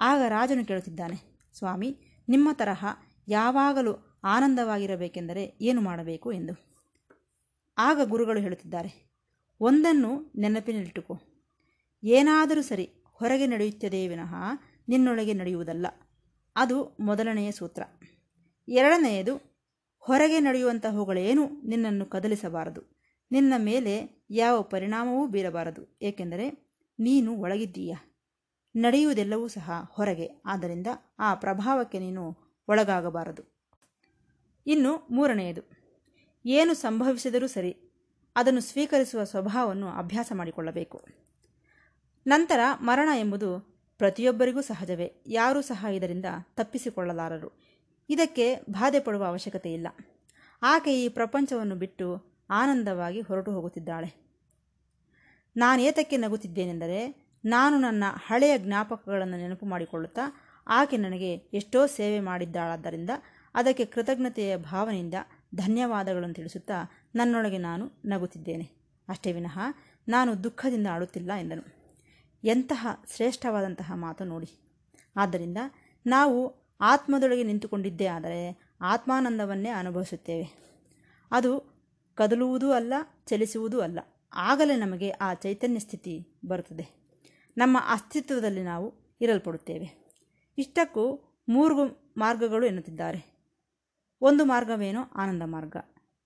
ಆಗ 0.00 0.20
ರಾಜನು 0.28 0.64
ಕೇಳುತ್ತಿದ್ದಾನೆ, 0.64 1.48
ಸ್ವಾಮಿ, 1.58 1.96
ನಿಮ್ಮ 2.28 2.48
ತರಹ 2.52 2.86
ಯಾವಾಗಲೂ 3.28 4.20
ಆನಂದವಾಗಿರಬೇಕೆಂದರೆ 4.24 5.58
ಏನು 5.60 5.80
ಮಾಡಬೇಕು? 5.80 6.32
ಎಂದು. 6.32 6.54
ಆಗ 7.78 8.00
ಗುರುಗಳು 8.04 8.40
ಹೇಳುತ್ತಿದ್ದಾರೆ, 8.40 9.12
ಒಂದನ್ನು 9.60 10.32
ನೆನಪಿನಲ್ಲಿಟ್ಟುಕೋ. 10.38 11.20
ಏನಾದರೂ 12.04 12.62
ಸರಿ 12.62 12.90
ಹೊರಗೆ 13.12 13.46
ನಡೆಯುತ್ತದೆಯೇ 13.46 14.08
ವಿನಃ 14.08 14.34
ನಿನ್ನೊಳಗೆ 14.88 15.32
ನಡೆಯುವುದಲ್ಲ. 15.32 15.86
ಅದು 16.56 16.96
ಮೊದಲನೆಯ 17.00 17.50
ಸೂತ್ರ. 17.50 17.82
ಎರಡನೆಯದು 18.68 19.51
ಹೊರಗೆ 20.04 20.40
ನಡೆಯುವಂತಹವುಗಳೇನು 20.40 21.48
ನಿನ್ನನ್ನು 21.64 22.06
ಕದಲಿಸಬಾರದು. 22.06 23.00
ನಿನ್ನ 23.30 23.52
ಮೇಲೆ 23.58 24.24
ಯಾವ 24.30 24.62
ಪರಿಣಾಮವೂ 24.62 25.26
ಬೀರಬಾರದು. 25.26 25.98
ಏಕೆಂದರೆ 26.02 26.50
ನೀನು 26.98 27.36
ಒಳಗಿದ್ದೀಯ? 27.36 27.94
ನಡೆಯುವುದೆಲ್ಲವೂ 28.76 29.48
ಸಹ 29.48 29.70
ಹೊರಗೆ. 29.92 30.42
ಆದ್ದರಿಂದ 30.46 30.86
ಆ 31.18 31.34
ಪ್ರಭಾವಕ್ಕೆ 31.34 31.98
ನೀನು 31.98 32.36
ಒಳಗಾಗಬಾರದು. 32.68 33.66
ಇನ್ನು 34.66 35.06
ಮೂರನೆಯದು. 35.10 35.62
ಏನು 36.46 36.74
ಸಂಭವಿಸಿದರೂ 36.74 37.46
ಸರಿ 37.46 37.76
ಅದನ್ನು 38.36 38.60
ಸ್ವೀಕರಿಸುವ 38.60 39.24
ಸ್ವಭಾವವನ್ನು 39.24 39.88
ಅಭ್ಯಾಸ 39.88 40.32
ಮಾಡಿಕೊಳ್ಳಬೇಕು. 40.34 41.04
ನಂತರ 42.26 42.60
ಮರಣ 42.80 43.08
ಎಂಬುದು 43.18 43.60
ಪ್ರತಿಯೊಬ್ಬರಿಗೂ 43.98 44.60
ಸಹಜವೇ. 44.60 45.24
ಯಾರೂ 45.26 45.60
ಸಹ 45.60 45.86
ಇದರಿಂದ 45.92 46.24
ತಪ್ಪಿಸಿಕೊಳ್ಳಲಾರರು. 46.54 47.71
ಇದಕ್ಕೆ 48.12 48.54
ಬಾಧೆ 48.70 49.00
ಪಡುವ 49.00 49.24
ಅವಶ್ಯಕತೆ 49.24 49.72
ಇಲ್ಲ. 49.72 49.88
ಆಕೆ 50.62 51.04
ಈ 51.04 51.08
ಪ್ರಪಂಚವನ್ನು 51.08 51.74
ಬಿಟ್ಟು 51.74 52.36
ಆನಂದವಾಗಿ 52.50 53.20
ಹೊರಟು 53.20 53.52
ಹೋಗುತ್ತಿದ್ದಾಳೆ. 53.52 54.38
ನಾನು 55.56 55.82
ಏತಕ್ಕೆ 55.82 56.16
ನಗುತ್ತಿದ್ದೇನೆಂದರೆ, 56.16 57.30
ನಾನು 57.44 57.78
ನನ್ನ 57.78 58.04
ಹಳೆಯ 58.26 58.58
ಜ್ಞಾಪಕಗಳನ್ನು 58.58 59.36
ನೆನಪು 59.36 59.66
ಮಾಡಿಕೊಳ್ಳುತ್ತಾ 59.66 60.20
ಆಕೆ 60.66 60.96
ನನಗೆ 60.96 61.34
ಎಷ್ಟೋ 61.34 61.86
ಸೇವೆ 61.86 62.20
ಮಾಡಿದ್ದಾಳಾದ್ದರಿಂದ 62.20 63.10
ಅದಕ್ಕೆ 63.54 63.84
ಕೃತಜ್ಞತೆಯ 63.84 64.56
ಭಾವನೆಯಿಂದ 64.56 65.14
ಧನ್ಯವಾದಗಳನ್ನು 65.54 66.34
ತಿಳಿಸುತ್ತಾ 66.34 66.90
ನನ್ನೊಳಗೆ 67.14 67.58
ನಾನು 67.58 67.90
ನಗುತ್ತಿದ್ದೇನೆ. 68.04 68.70
ಅಷ್ಟೇ 69.08 69.32
ವಿನಃ 69.32 69.58
ನಾನು 70.08 70.44
ದುಃಖದಿಂದ 70.44 70.86
ಆಡುತ್ತಿಲ್ಲ 70.90 71.32
ಎಂದನು. 71.40 71.62
ಎಂತಹ 72.44 72.86
ಶ್ರೇಷ್ಠವಾದಂತಹ 73.16 73.92
ಮಾತು 73.94 74.24
ನೋಡಿ. 74.24 74.78
ಆದ್ದರಿಂದ 75.16 75.58
ನಾವು 76.06 76.61
ಆತ್ಮದೊಳಗೆ 76.82 77.42
ನಿಂತುಕೊಂಡಿದ್ದೇ 77.42 78.06
ಆದರೆ 78.06 78.58
ಆತ್ಮಾನಂದವನ್ನೇ 78.80 79.68
ಅನುಭವಿಸುತ್ತೇವೆ. 79.68 80.62
ಅದು 81.30 81.72
ಕದಲುವುದೂ 82.14 82.72
ಅಲ್ಲ, 82.72 82.94
ಚಲಿಸುವುದೂ 83.26 83.80
ಅಲ್ಲ. 83.80 83.98
ಆಗಲೇ 84.34 84.76
ನಮಗೆ 84.76 85.10
ಆ 85.10 85.34
ಚೈತನ್ಯ 85.34 85.78
ಸ್ಥಿತಿ 85.78 86.40
ಬರುತ್ತದೆ. 86.48 87.02
ನಮ್ಮ 87.56 87.78
ಅಸ್ತಿತ್ವದಲ್ಲಿ 87.80 88.62
ನಾವು 88.62 89.16
ಇರಲ್ಪಡುತ್ತೇವೆ. 89.20 90.14
ಇಷ್ಟಕ್ಕೂ 90.58 91.34
ಮೂರು 91.48 91.84
ಮಾರ್ಗಗಳು 92.16 92.66
ಎನ್ನುತ್ತಿದ್ದಾರೆ. 92.66 93.32
ಒಂದು 94.20 94.44
ಮಾರ್ಗವೇನೋ 94.44 95.02
ಆನಂದ 95.02 95.42
ಮಾರ್ಗ. 95.44 95.76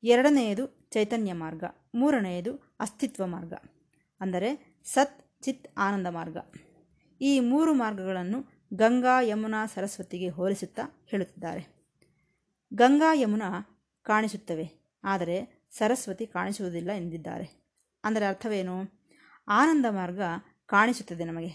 ಎರಡನೆಯದು 0.02 0.88
ಚೈತನ್ಯ 0.90 1.32
ಮಾರ್ಗ. 1.32 1.64
ಮೂರನೆಯದು 1.94 2.76
ಅಸ್ತಿತ್ವ 2.80 3.26
ಮಾರ್ಗ. 3.26 3.54
ಅಂದರೆ 4.20 4.80
ಸತ್, 4.84 5.42
ಚಿತ್, 5.42 5.68
ಆನಂದ 5.78 6.06
ಮಾರ್ಗ. 6.06 6.36
ಈ 7.20 7.40
ಮೂರು 7.40 7.74
ಮಾರ್ಗಗಳನ್ನು 7.74 8.55
ಗಂಗಾ 8.76 9.20
ಯಮುನಾ 9.20 9.66
ಸರಸ್ವತಿಗೆ 9.66 10.28
ಹೋಲಿಸುತ್ತಾ 10.28 11.06
ಹೇಳುತ್ತಿದ್ದಾರೆ. 11.06 11.62
ಗಂಗಾ 12.74 13.12
ಯಮುನಾ 13.14 13.48
ಕಾಣಿಸುತ್ತವೆ, 14.02 14.66
ಆದರೆ 15.04 15.66
ಸರಸ್ವತಿ 15.78 16.26
ಕಾಣಿಸುವುದಿಲ್ಲ 16.26 16.90
ಎಂದಿದ್ದಾರೆ. 16.92 17.46
ಅಂದರೆ 18.04 18.26
ಅರ್ಥವೇನು? 18.26 18.76
ಆನಂದ 19.48 19.86
ಮಾರ್ಗ 19.90 20.20
ಕಾಣಿಸುತ್ತದೆ 20.66 21.24
ನಮಗೆ. 21.24 21.52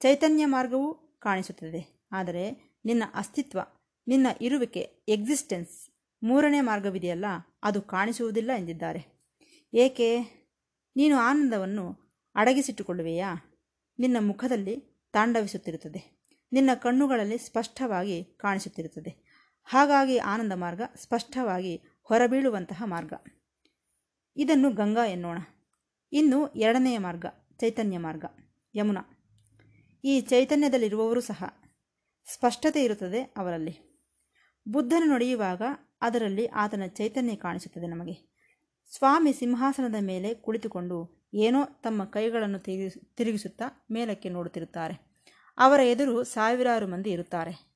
ಚೈತನ್ಯ 0.00 0.46
ಮಾರ್ಗವೂ 0.46 1.18
ಕಾಣಿಸುತ್ತದೆ, 1.18 2.08
ಆದರೆ 2.12 2.44
ನಿನ್ನ 2.84 3.02
ಅಸ್ತಿತ್ವ, 3.14 3.60
ನಿನ್ನ 4.08 4.26
ಇರುವಿಕೆ, 4.40 4.80
ಎಕ್ಸಿಸ್ಟೆನ್ಸ್ 5.08 5.90
ಮೂರನೇ 6.22 6.60
ಮಾರ್ಗವಿದೆಯಲ್ಲ, 6.60 7.24
ಅದು 7.62 7.82
ಕಾಣಿಸುವುದಿಲ್ಲ 7.82 8.50
ಎಂದಿದ್ದಾರೆ. 8.56 9.02
ಏಕೆ? 9.72 10.08
ನೀನು 10.96 11.16
ಆನಂದವನ್ನು 11.16 11.86
ಅಡಗಿಸಿಟ್ಟುಕೊಳ್ಳುವೆಯಾ? 12.34 13.30
ನಿನ್ನ 13.98 14.16
ಮುಖದಲ್ಲಿ 14.20 14.76
ತಾಂಡವಿಸುತ್ತಿರುತ್ತದೆ. 15.14 16.11
ನಿನ್ನ 16.52 16.70
ಕಣ್ಣುಗಳಲ್ಲಿ 16.74 17.38
ಸ್ಪಷ್ಟವಾಗಿ 17.38 18.24
ಕಾಣಿಸುತ್ತಿರುತ್ತದೆ. 18.24 19.32
ಹಾಗಾಗಿ 19.64 20.18
ಆನಂದ 20.18 20.52
ಮಾರ್ಗ 20.52 20.80
ಸ್ಪಷ್ಟವಾಗಿ 20.96 21.82
ಹೊರಬೀಳುವಂತಹ 22.02 22.82
ಮಾರ್ಗ. 22.86 23.12
ಇದನ್ನು 24.36 24.70
ಗಂಗಾ 24.70 25.06
ಎನ್ನೋಣ. 25.06 25.38
ಇನ್ನು 26.12 26.48
ಎರಡನೆಯ 26.48 26.98
ಮಾರ್ಗ, 26.98 27.26
ಚೈತನ್ಯ 27.58 27.98
ಮಾರ್ಗ, 27.98 28.24
ಯಮುನಾ. 28.74 29.18
ಈ 30.04 30.20
ಚೈತನ್ಯದಲ್ಲಿರುವವರು 30.20 31.20
ಸಹ 31.20 31.44
ಸ್ಪಷ್ಟತೆ 32.26 32.84
ಇರುತ್ತದೆ 32.84 33.22
ಅವರಲ್ಲಿ. 33.22 34.04
ಬುದ್ಧನ 34.68 35.02
ನಡೆಯುವಾಗ 35.06 35.62
ಅದರಲ್ಲಿ 36.00 36.46
ಆತನ 36.46 36.82
ಚೈತನ್ಯ 36.86 37.34
ಕಾಣಿಸುತ್ತದೆ 37.34 37.86
ನಮಗೆ. 37.86 38.32
ಸ್ವಾಮಿ 38.96 39.32
ಸಿಂಹಾಸನದ 39.32 39.94
ಮೇಲೆ 40.00 40.34
ಕುಳಿತುಕೊಂಡು 40.34 41.28
ಏನೋ 41.34 41.64
ತಮ್ಮ 41.64 42.04
ಕೈಗಳನ್ನು 42.04 42.58
ತಿರುಗಿಸ್, 42.58 43.16
ತಿರುಗಿಸುತ್ತಾ 43.16 43.86
ಮೇಲಕ್ಕೆ 43.90 44.28
ನೋಡುತ್ತಿರುತ್ತಾರೆ. 44.28 45.11
ಅವರ 45.58 45.80
ಎದುರು 45.80 46.24
ಸಾವಿರಾರು 46.24 46.86
ಮಂದಿ 46.86 47.10
ಇರುತ್ತಾರೆ. 47.10 47.72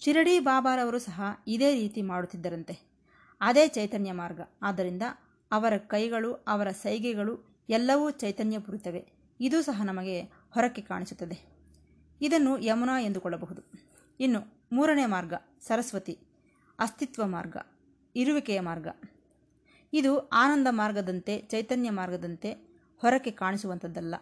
ಶಿರಡಿ 0.00 0.38
ಬಾಬಾರವರು 0.38 0.98
ಸಹ 0.98 1.22
ಇದೇ 1.46 1.74
ರೀತಿ 1.74 2.02
ಮಾಡುತ್ತಿದ್ದರಂತೆ. 2.02 2.88
ಅದೇ 3.40 3.68
ಚೈತನ್ಯ 3.68 4.12
ಮಾರ್ಗ. 4.12 4.40
ಆದ್ದರಿಂದ 4.62 5.02
ಅವರ 5.52 5.76
ಕೈಗಳು, 5.76 6.34
ಅವರ 6.34 6.70
ಸೈಗೆಗಳು 6.70 7.64
ಎಲ್ಲವೂ 7.68 8.10
ಚೈತನ್ಯಪೂರಿತವೆ. 8.10 9.12
ಇದು 9.40 9.62
ಸಹ 9.62 9.82
ನಮಗೆ 9.84 10.20
ಹೊರಕ್ಕೆ 10.20 10.82
ಕಾಣಿಸುತ್ತದೆ. 10.82 11.58
ಇದನ್ನು 12.20 12.58
ಯಮುನಾ 12.58 13.00
ಎಂದುಕೊಳ್ಳಬಹುದು. 13.00 13.62
ಇನ್ನು 14.20 14.66
ಮೂರನೇ 14.72 15.06
ಮಾರ್ಗ, 15.06 15.34
ಸರಸ್ವತಿ. 15.60 16.18
ಅಸ್ತಿತ್ವ 16.78 17.26
ಮಾರ್ಗ, 17.26 17.56
ಇರುವಿಕೆಯ 18.16 18.60
ಮಾರ್ಗ. 18.60 18.88
ಇದು 19.92 20.28
ಆನಂದ 20.28 20.66
ಮಾರ್ಗದಂತೆ, 20.70 21.38
ಚೈತನ್ಯ 21.38 21.90
ಮಾರ್ಗದಂತೆ 21.90 22.52
ಹೊರಕ್ಕೆ 22.98 23.30
ಕಾಣಿಸುವಂಥದ್ದಲ್ಲ. 23.30 24.14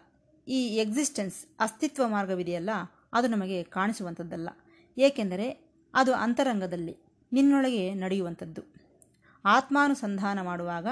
ಈ 0.47 0.59
ಎಕ್ಸಿಸ್ಟೆನ್ಸ್ 0.75 1.37
ಅಸ್ತಿತ್ವ 1.59 2.07
ಮಾರ್ಗವಿದೆಯಲ್ಲ, 2.07 2.69
ಅದು 3.13 3.27
ನಮಗೆ 3.27 3.63
ಕಾಣಿಸುವಂಥದ್ದಲ್ಲ. 3.63 4.49
ಏಕೆಂದರೆ 4.97 5.47
ಅದು 5.93 6.13
ಅಂತರಂಗದಲ್ಲಿ 6.13 6.95
ನಿನ್ನೊಳಗೆ 7.31 7.93
ನಡೆಯುವಂಥದ್ದು. 7.93 8.61
ಆತ್ಮಾನುಸಂಧಾನ 9.45 10.41
ಮಾಡುವಾಗ 10.41 10.87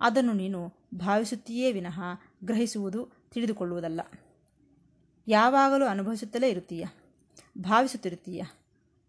ಅದನ್ನು 0.00 0.32
ನೀನು 0.32 0.60
ಭಾವಿಸುತ್ತೀಯೇ 0.94 1.72
ವಿನಃ 1.72 1.98
ಗ್ರಹಿಸುವುದು 2.44 3.00
ತಿಳಿದುಕೊಳ್ಳುವುದಲ್ಲ. 3.30 4.00
ಯಾವಾಗಲೂ 5.26 5.84
ಅನುಭವಿಸುತ್ತಲೇ 5.86 6.48
ಇರುತ್ತೀಯ, 6.48 6.84
ಭಾವಿಸುತ್ತಿರುತ್ತೀಯ. 7.58 8.42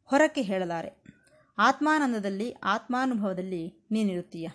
ಹೊರಕ್ಕೆ 0.09 0.41
ಹೇಳಲಾರೆ, 0.41 0.91
ಆತ್ಮಾನಂದದಲ್ಲಿ, 1.57 2.51
ಆತ್ಮಾನುಭವದಲ್ಲಿ 2.51 3.63
ನೀನಿರುತ್ತೀಯ. 3.91 4.47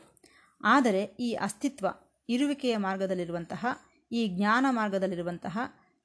ಆದರೆ 0.65 1.03
ಈ 1.21 1.33
ಅಸ್ತಿತ್ವ 1.33 1.87
ಇರುವಿಕೆಯ 2.29 2.77
ಮಾರ್ಗದಲ್ಲಿರುವಂತಹ 2.77 3.67
ಈ 4.13 4.29
ಜ್ಞಾನ 4.29 4.67
ಮಾರ್ಗದಲ್ಲಿರುವಂತಹ 4.71 5.59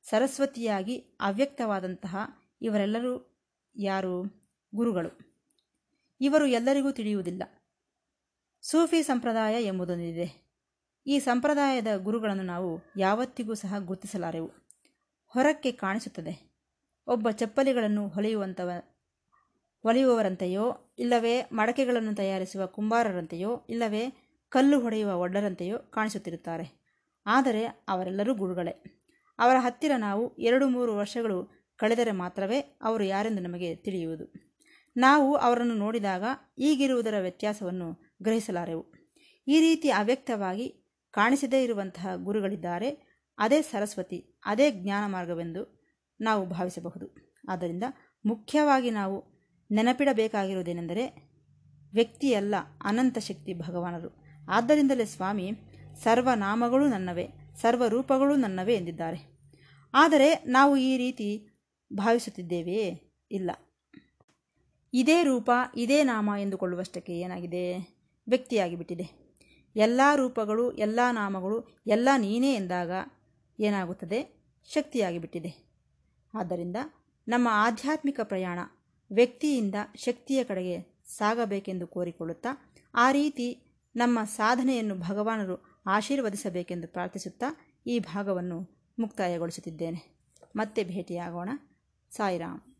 ಸರಸ್ವತಿಯಾಗಿ 0.09 0.97
ಅವ್ಯಕ್ತವಾದಂತಹ 1.21 2.17
ಇವರೆಲ್ಲರೂ 2.61 3.41
ಯಾರು? 3.75 4.43
ಗುರುಗಳು. 4.75 5.39
ಇವರು 6.21 6.45
ಎಲ್ಲರಿಗೂ 6.45 6.91
ತಿಳಿಯುವುದಿಲ್ಲ. 6.91 7.43
ಸೂಫಿ 8.61 9.03
ಸಂಪ್ರದಾಯ 9.03 9.63
ಎಂಬುದೊಂದಿದೆ. 9.63 10.43
ಈ 11.07 11.19
ಸಂಪ್ರದಾಯದ 11.19 11.87
ಗುರುಗಳನ್ನು 11.97 12.43
ನಾವು 12.43 12.79
ಯಾವತ್ತಿಗೂ 12.97 13.53
ಸಹ 13.53 13.75
ಗುರುತಿಸಲಾರೆವು. 13.77 14.51
ಹೊರಕ್ಕೆ 15.27 15.71
ಕಾಣಿಸುತ್ತದೆ. 15.71 16.53
ಒಬ್ಬ 17.07 17.29
ಚಪ್ಪಲಿಗಳನ್ನು 17.29 18.07
ಹೊಲೆಯುವಂಥವ 18.07 18.69
ಹೊಲೆಯುವವರಂತೆಯೋ, 19.81 20.95
ಇಲ್ಲವೇ 20.99 21.41
ಮಡಕೆಗಳನ್ನು 21.41 22.15
ತಯಾರಿಸುವ 22.15 22.67
ಕುಂಬಾರರಂತೆಯೋ, 22.67 23.65
ಇಲ್ಲವೇ 23.69 24.09
ಕಲ್ಲು 24.49 24.79
ಹೊಡೆಯುವ 24.79 25.13
ಒಡ್ಡರಂತೆಯೋ 25.13 25.77
ಕಾಣಿಸುತ್ತಿರುತ್ತಾರೆ. 25.77 26.82
ಆದರೆ 27.25 27.65
ಅವರೆಲ್ಲರೂ 27.65 28.35
ಗುರುಗಳೇ. 28.35 28.83
ಅವರ 29.39 29.55
ಹತ್ತಿರ 29.59 29.91
ನಾವು 29.97 30.35
ಎರಡು 30.35 30.69
ಮೂರು 30.69 30.95
ವರ್ಷಗಳು 30.95 31.51
ಕಳೆದರೆ 31.77 32.11
ಮಾತ್ರವೇ 32.11 32.59
ಅವರು 32.59 33.03
ಯಾರೆಂದು 33.03 33.41
ನಮಗೆ 33.41 33.75
ತಿಳಿಯುವುದು. 33.75 34.33
ನಾವು 34.97 35.35
ಅವರನ್ನು 35.35 35.73
ನೋಡಿದಾಗ 35.73 36.23
ಈಗಿರುವುದರ 36.57 37.13
ವ್ಯತ್ಯಾಸವನ್ನು 37.19 38.13
ಗ್ರಹಿಸಲಾರೆವು. 38.23 38.93
ಈ 39.47 39.59
ರೀತಿ 39.59 39.89
ಅವ್ಯಕ್ತವಾಗಿ 39.89 40.95
ಕಾಣಿಸದೇ 41.11 41.63
ಇರುವಂತಹ 41.63 42.07
ಗುರುಗಳಿದ್ದಾರೆ. 42.15 43.13
ಅದೇ 43.37 43.61
ಸರಸ್ವತಿ, 43.61 44.39
ಅದೇ 44.45 44.71
ಜ್ಞಾನ 44.71 45.11
ಮಾರ್ಗವೆಂದು 45.11 45.83
ನಾವು 46.21 46.45
ಭಾವಿಸಬಹುದು. 46.45 47.15
ಆದ್ದರಿಂದ 47.49 47.83
ಮುಖ್ಯವಾಗಿ 48.25 48.91
ನಾವು 48.91 49.33
ನೆನಪಿಡಬೇಕಾಗಿರುವುದೇನೆಂದರೆ 49.71 51.33
ವ್ಯಕ್ತಿಯಲ್ಲ, 51.93 52.55
ಅನಂತ 52.83 53.17
ಶಕ್ತಿ 53.17 53.53
ಭಗವಾನರು. 53.53 54.23
ಆದ್ದರಿಂದಲೇ 54.51 55.05
ಸ್ವಾಮಿ 55.05 55.51
ಸರ್ವನಾಮಗಳೂ 55.95 56.87
ನನ್ನವೇ, 56.87 57.27
ಸರ್ವರೂಪಗಳು 57.61 58.35
ನನ್ನವೇ 58.35 58.75
ಎಂದಿದ್ದಾರೆ. 58.75 59.33
ಆದರೆ 59.93 60.33
ನಾವು 60.33 60.77
ಈ 60.77 60.97
ರೀತಿ 60.97 61.47
ಭಾವಿಸುತ್ತಿದ್ದೇವೆಯೇ? 61.93 63.13
ಇಲ್ಲ. 63.31 63.51
ಇದೇ 64.93 65.23
ರೂಪ, 65.23 65.51
ಇದೇ 65.75 66.03
ನಾಮ 66.03 66.29
ಎಂದುಕೊಳ್ಳುವಷ್ಟಕ್ಕೆ 66.39 67.13
ಏನಾಗಿದೆ? 67.19 67.77
ವ್ಯಕ್ತಿಯಾಗಿಬಿಟ್ಟಿದೆ. 68.27 69.37
ಎಲ್ಲ 69.75 70.01
ರೂಪಗಳು, 70.15 70.71
ಎಲ್ಲ 70.71 70.99
ನಾಮಗಳು, 71.11 71.77
ಎಲ್ಲ 71.87 72.09
ನೀನೇ 72.17 72.55
ಎಂದಾಗ 72.55 72.91
ಏನಾಗುತ್ತದೆ? 73.59 74.43
ಶಕ್ತಿಯಾಗಿಬಿಟ್ಟಿದೆ. 74.73 75.73
ಆದ್ದರಿಂದ 76.37 76.75
ನಮ್ಮ 77.27 77.47
ಆಧ್ಯಾತ್ಮಿಕ 77.51 78.19
ಪ್ರಯಾಣ 78.23 78.59
ವ್ಯಕ್ತಿಯಿಂದ 79.11 79.75
ಶಕ್ತಿಯ 79.95 80.43
ಕಡೆಗೆ 80.43 81.01
ಸಾಗಬೇಕೆಂದು 81.07 81.87
ಕೋರಿಕೊಳ್ಳುತ್ತಾ 81.87 82.73
ಆ 82.95 83.11
ರೀತಿ 83.11 83.63
ನಮ್ಮ 83.95 84.23
ಸಾಧನೆಯನ್ನು 84.23 84.95
ಭಗವಾನರು 84.95 85.72
ಆಶೀರ್ವದಿಸಬೇಕೆಂದು 85.85 86.87
ಪ್ರಾರ್ಥಿಸುತ್ತಾ 86.87 87.45
ಈ 87.87 87.99
ಭಾಗವನ್ನು 87.99 88.83
ಮುಕ್ತಾಯಗೊಳಿಸುತ್ತಿದ್ದೇನೆ. 88.99 90.23
ಮತ್ತೆ 90.55 90.83
ಭೇಟಿಯಾಗೋಣ. 90.83 91.49
ಸಾಯಿರಾಮ್. 92.11 92.72